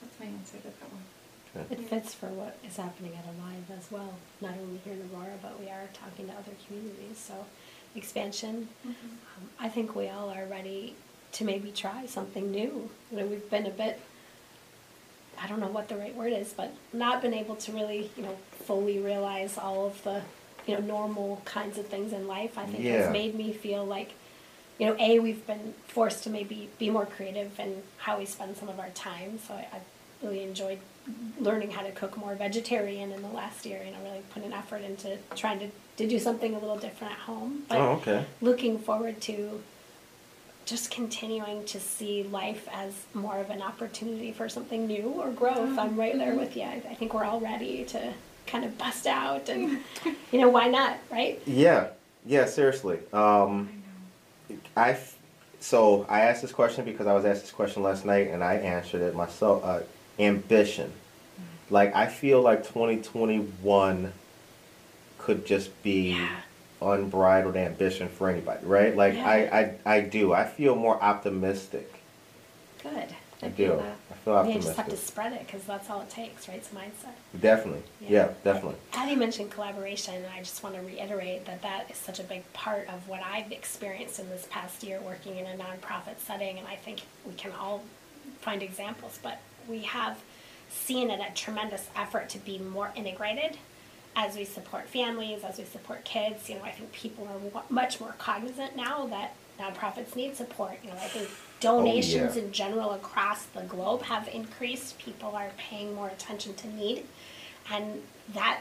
[0.00, 1.66] that's my answer to that one.
[1.70, 4.14] It fits for what is happening at Alive as well.
[4.40, 7.18] Not only here in Aurora, but we are talking to other communities.
[7.18, 7.44] So
[7.94, 8.68] expansion.
[8.86, 8.94] Um,
[9.58, 10.94] I think we all are ready
[11.32, 12.90] to maybe try something new.
[13.10, 14.00] You know, we've been a bit.
[15.40, 18.22] I don't know what the right word is, but not been able to really, you
[18.22, 18.36] know,
[18.66, 20.22] fully realize all of the,
[20.66, 22.58] you know, normal kinds of things in life.
[22.58, 23.02] I think Yeah.
[23.02, 24.12] has made me feel like,
[24.78, 28.56] you know, a we've been forced to maybe be more creative in how we spend
[28.56, 29.38] some of our time.
[29.46, 29.80] So I, I
[30.22, 30.78] really enjoyed
[31.40, 33.80] learning how to cook more vegetarian in the last year.
[33.84, 37.12] You know, really put an effort into trying to, to do something a little different
[37.12, 37.64] at home.
[37.68, 38.24] But oh, okay.
[38.40, 39.62] looking forward to
[40.64, 45.76] just continuing to see life as more of an opportunity for something new or growth.
[45.78, 46.62] I'm right there with you.
[46.62, 48.12] I, I think we're all ready to
[48.46, 49.78] kind of bust out and,
[50.30, 51.40] you know, why not, right?
[51.46, 51.88] Yeah,
[52.26, 52.44] yeah.
[52.44, 52.98] Seriously.
[53.12, 53.82] Um,
[54.76, 55.16] I f-
[55.60, 58.54] so I asked this question because I was asked this question last night and I
[58.54, 59.64] answered it myself.
[59.64, 59.80] Uh,
[60.18, 60.92] ambition.
[61.70, 64.12] Like I feel like 2021
[65.18, 66.28] could just be Yeah.
[66.80, 68.94] unbridled ambition for anybody, right?
[68.96, 69.28] Like Yeah.
[69.28, 70.32] I, I I do.
[70.32, 71.92] I feel more optimistic.
[72.82, 73.08] Good.
[73.44, 73.82] I, feel do.
[73.82, 73.96] that.
[74.10, 74.62] I feel optimistic.
[74.62, 76.58] You just have to spread it because that's all it takes, right?
[76.58, 77.14] It's mindset.
[77.40, 77.82] Definitely.
[78.00, 78.76] Yeah, definitely.
[78.92, 82.50] Patty mentioned collaboration, and I just want to reiterate that that is such a big
[82.52, 86.68] part of what I've experienced in this past year working in a nonprofit setting, and
[86.68, 87.82] I think we can all
[88.40, 90.18] find examples, but we have
[90.68, 93.58] seen it a tremendous effort to be more integrated
[94.14, 96.48] as we support families, as we support kids.
[96.48, 100.78] You know, I think people are much more cognizant now that nonprofits need support.
[100.82, 102.42] You know, I think oh, donations yeah.
[102.42, 104.98] in general across the globe have increased.
[104.98, 107.04] People are paying more attention to need,
[107.70, 108.02] and
[108.34, 108.60] that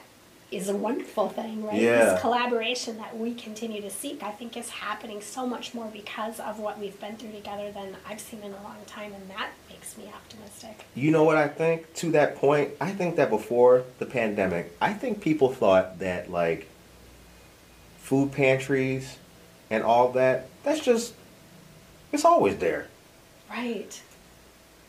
[0.51, 1.81] is a wonderful thing, right?
[1.81, 2.05] Yeah.
[2.05, 6.41] This collaboration that we continue to seek, I think, is happening so much more because
[6.41, 9.51] of what we've been through together than I've seen in a long time, and that
[9.69, 10.85] makes me optimistic.
[10.93, 11.93] You know what I think?
[11.95, 16.67] To that point, I think that before the pandemic, I think people thought that like
[17.97, 19.17] food pantries
[19.69, 21.13] and all that, that's just
[22.11, 22.87] it's always there.
[23.49, 24.01] Right.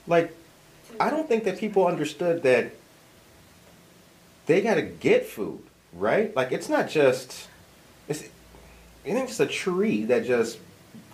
[0.08, 0.36] Like
[0.98, 2.72] I don't think that people understood that
[4.52, 5.62] they got to get food,
[5.94, 6.36] right?
[6.36, 7.48] Like it's not just
[8.06, 10.58] it's you think it's a tree that just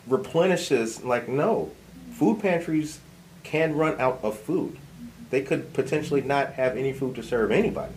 [0.08, 1.04] replenishes.
[1.04, 1.70] Like no,
[2.14, 2.98] food pantries
[3.44, 4.76] can run out of food.
[5.30, 7.92] They could potentially not have any food to serve anybody.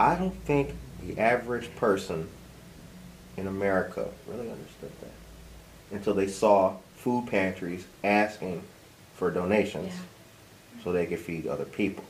[0.00, 0.70] I don't think
[1.06, 2.28] the average person
[3.36, 8.64] in America really understood that until they saw food pantries asking
[9.14, 9.92] for donations
[10.82, 12.02] so they could feed other people.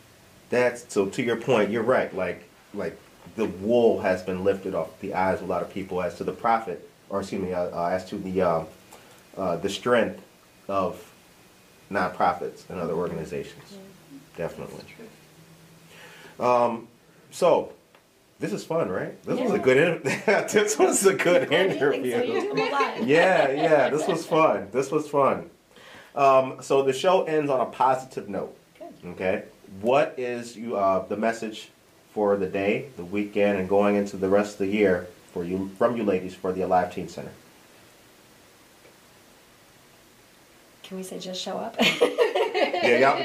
[0.49, 2.15] That's so to your point, you're right.
[2.15, 2.99] Like like
[3.37, 6.25] the wool has been lifted off the eyes of a lot of people as to
[6.25, 8.67] the profit, or excuse me, uh, uh, as to the um,
[9.37, 10.21] uh, the strength
[10.69, 11.13] of
[11.91, 13.79] nonprofits and other organizations.
[14.37, 14.85] Definitely.
[16.39, 16.89] Um,
[17.31, 17.73] so
[18.41, 19.21] this is fun, right?
[19.25, 19.77] This was a good.
[19.77, 20.03] In-
[20.53, 22.13] this was a good interview.
[22.13, 22.23] so.
[22.23, 23.05] You do a lot.
[23.05, 23.89] yeah, yeah.
[23.91, 24.69] This was fun.
[24.73, 25.51] This was fun.
[26.15, 28.57] Um, so the show ends on a positive note.
[28.79, 29.11] Good.
[29.13, 29.43] Okay.
[29.81, 31.71] What is you uh, the message
[32.15, 35.71] for the day, the weekend, and going into the rest of the year for you
[35.77, 37.33] from you ladies for the Alive Teen Center?
[40.85, 41.77] Can we say just show up?
[42.55, 43.17] Yeah, y'all,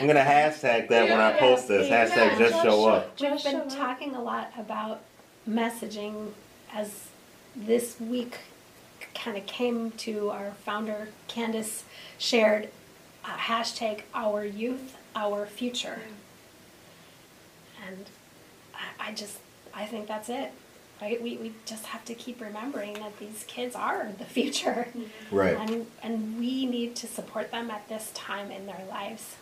[0.00, 1.90] I'm gonna hashtag that when I post this.
[1.90, 3.20] Hashtag just show up.
[3.20, 3.68] We've been up.
[3.68, 5.00] talking a lot about
[5.48, 6.30] messaging
[6.72, 7.08] as
[7.54, 8.38] this week
[9.14, 11.84] kind of came to our founder, Candace,
[12.16, 12.68] shared
[13.24, 16.00] uh, hashtag our youth, our future.
[17.90, 18.06] And
[18.74, 19.38] I, I just,
[19.74, 20.52] I think that's it.
[21.00, 21.22] Right?
[21.22, 24.88] We, we just have to keep remembering that these kids are the future.
[25.30, 25.56] Right.
[25.56, 29.36] And, and we need to support them at this time in their lives.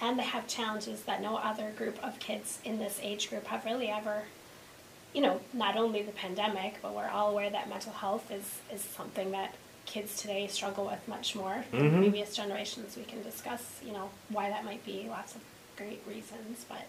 [0.00, 3.64] And they have challenges that no other group of kids in this age group have
[3.66, 4.22] really ever,
[5.14, 8.82] you know, not only the pandemic, but we're all aware that mental health is, is
[8.82, 9.54] something that
[9.86, 11.98] kids today struggle with much more than Mhm.
[11.98, 12.96] previous generations.
[12.96, 15.42] We can discuss, you know, why that might be, lots of
[15.76, 16.64] great reasons.
[16.68, 16.82] But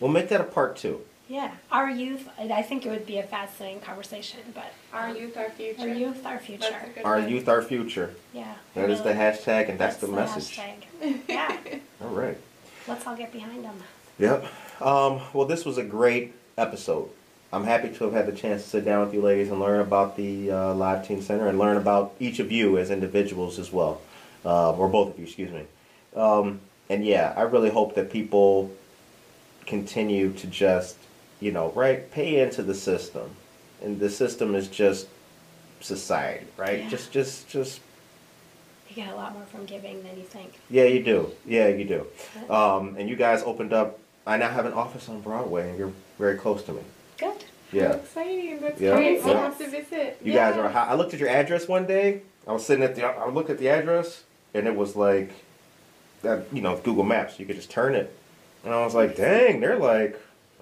[0.00, 1.00] We'll make that a part two.
[1.28, 5.36] yeah, our youth, I I think it would be a fascinating conversation, but Our youth,
[5.36, 5.80] our future.
[5.82, 6.76] our youth, our That's future.
[6.84, 7.28] a good Our one.
[7.28, 8.14] youth, our future.
[8.34, 8.54] Yeah.
[8.74, 10.56] That is the hashtag, and that's, the, message.
[10.56, 11.20] hashtag.
[11.28, 11.56] Yeah,
[12.02, 12.36] All right.
[12.88, 13.76] let's all get behind them.
[14.18, 14.44] Yep.
[14.80, 17.08] Um, well, this was a great episode.
[17.52, 19.80] I'm happy to have had the chance to sit down with you ladies and learn
[19.80, 23.70] about the uh, Live Teen Center and learn about each of you as individuals as
[23.72, 24.00] well,
[24.44, 25.64] uh, or both of you, excuse me.
[26.16, 26.60] Um,
[26.90, 28.70] and yeah, I really hope that people
[29.76, 30.98] continue to just,
[31.40, 33.30] you know, right, pay into the system,
[33.82, 35.06] and the system is just
[35.80, 36.80] society, right?
[36.80, 36.90] Yeah.
[36.90, 37.80] Just, just, just
[38.90, 40.52] You get a lot more from giving than you think.
[40.68, 41.30] yeah, you do.
[41.46, 42.06] Yeah, you do.
[42.52, 43.98] Um, and you guys opened up.
[44.26, 46.82] I now have an office on Broadway, and you're very close to me.
[47.16, 47.28] Good.
[47.72, 47.92] How Yeah.
[47.94, 48.60] exciting.
[48.60, 49.24] That's Yeah, great.
[49.24, 49.40] We'll yeah.
[49.48, 50.18] have to visit.
[50.22, 50.68] You guys are.
[50.68, 50.90] hot.
[50.90, 52.20] I looked at your address one day.
[52.46, 53.04] I was sitting at the.
[53.06, 55.30] I looked at the address, and it was like
[56.20, 56.44] that.
[56.52, 57.40] You know, Google Maps.
[57.40, 58.14] You could just turn it,
[58.64, 60.20] and I was like, "Dang, they're like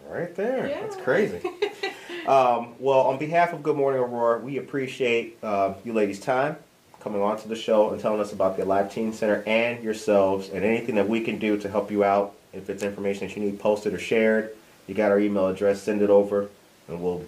[0.09, 0.69] right there.
[0.69, 1.41] That's crazy."
[2.27, 6.57] um, well, on behalf of Good Morning Aurora, we appreciate uh, you ladies' time
[7.01, 10.51] coming on to the show and telling us about the Alive Teen Center and yourselves
[10.51, 12.35] and anything that we can do to help you out.
[12.53, 14.55] If it's information that you need posted or shared,
[14.87, 15.83] you got our email address.
[15.83, 16.49] Send it over,
[16.89, 17.25] and we'll,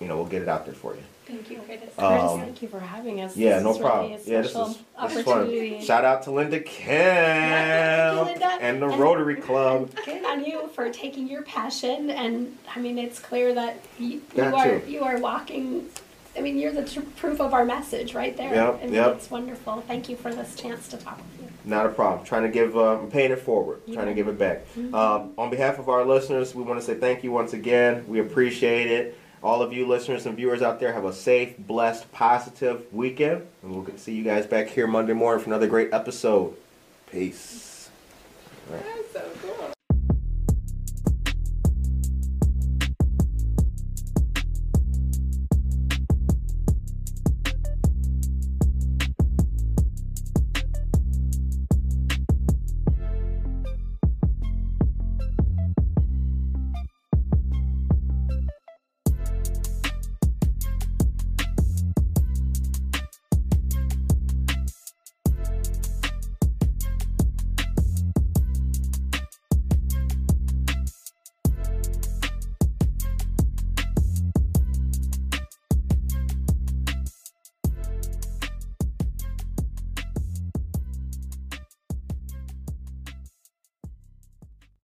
[0.00, 1.02] you know, we'll get it out there for you.
[1.26, 1.90] Thank you, Curtis.
[1.98, 3.36] Um, thank you for having us.
[3.36, 4.12] Yeah, This no is really problem.
[4.12, 5.38] a Yeah, this special is, this is fun.
[5.40, 5.80] opportunity.
[5.84, 8.46] Shout out to Linda Kemp Linda.
[8.60, 9.90] and the And- Rotary Club.
[10.04, 14.22] Good on you for taking your passion, and I mean, it's clear that you, you
[14.36, 14.88] Got are to.
[14.90, 15.86] you are walking.
[16.36, 18.54] I mean, you're the tr- proof of our message right there.
[18.54, 19.16] Yep, I mean, yep.
[19.16, 19.82] It's wonderful.
[19.88, 21.48] Thank you for this chance to talk with you.
[21.64, 22.24] Not a problem.
[22.24, 23.80] Trying to give, uh, I'm paying it forward.
[23.92, 24.64] Trying to give it back.
[24.76, 28.04] Um, on behalf of our listeners, we want to say thank you once again.
[28.06, 29.18] We appreciate it.
[29.42, 33.46] All of you listeners and viewers out there, have a safe, blessed, positive weekend.
[33.62, 36.56] And we'll see you guys back here Monday morning for another great episode.
[37.10, 37.90] Peace.
[38.70, 39.65] That's so cool.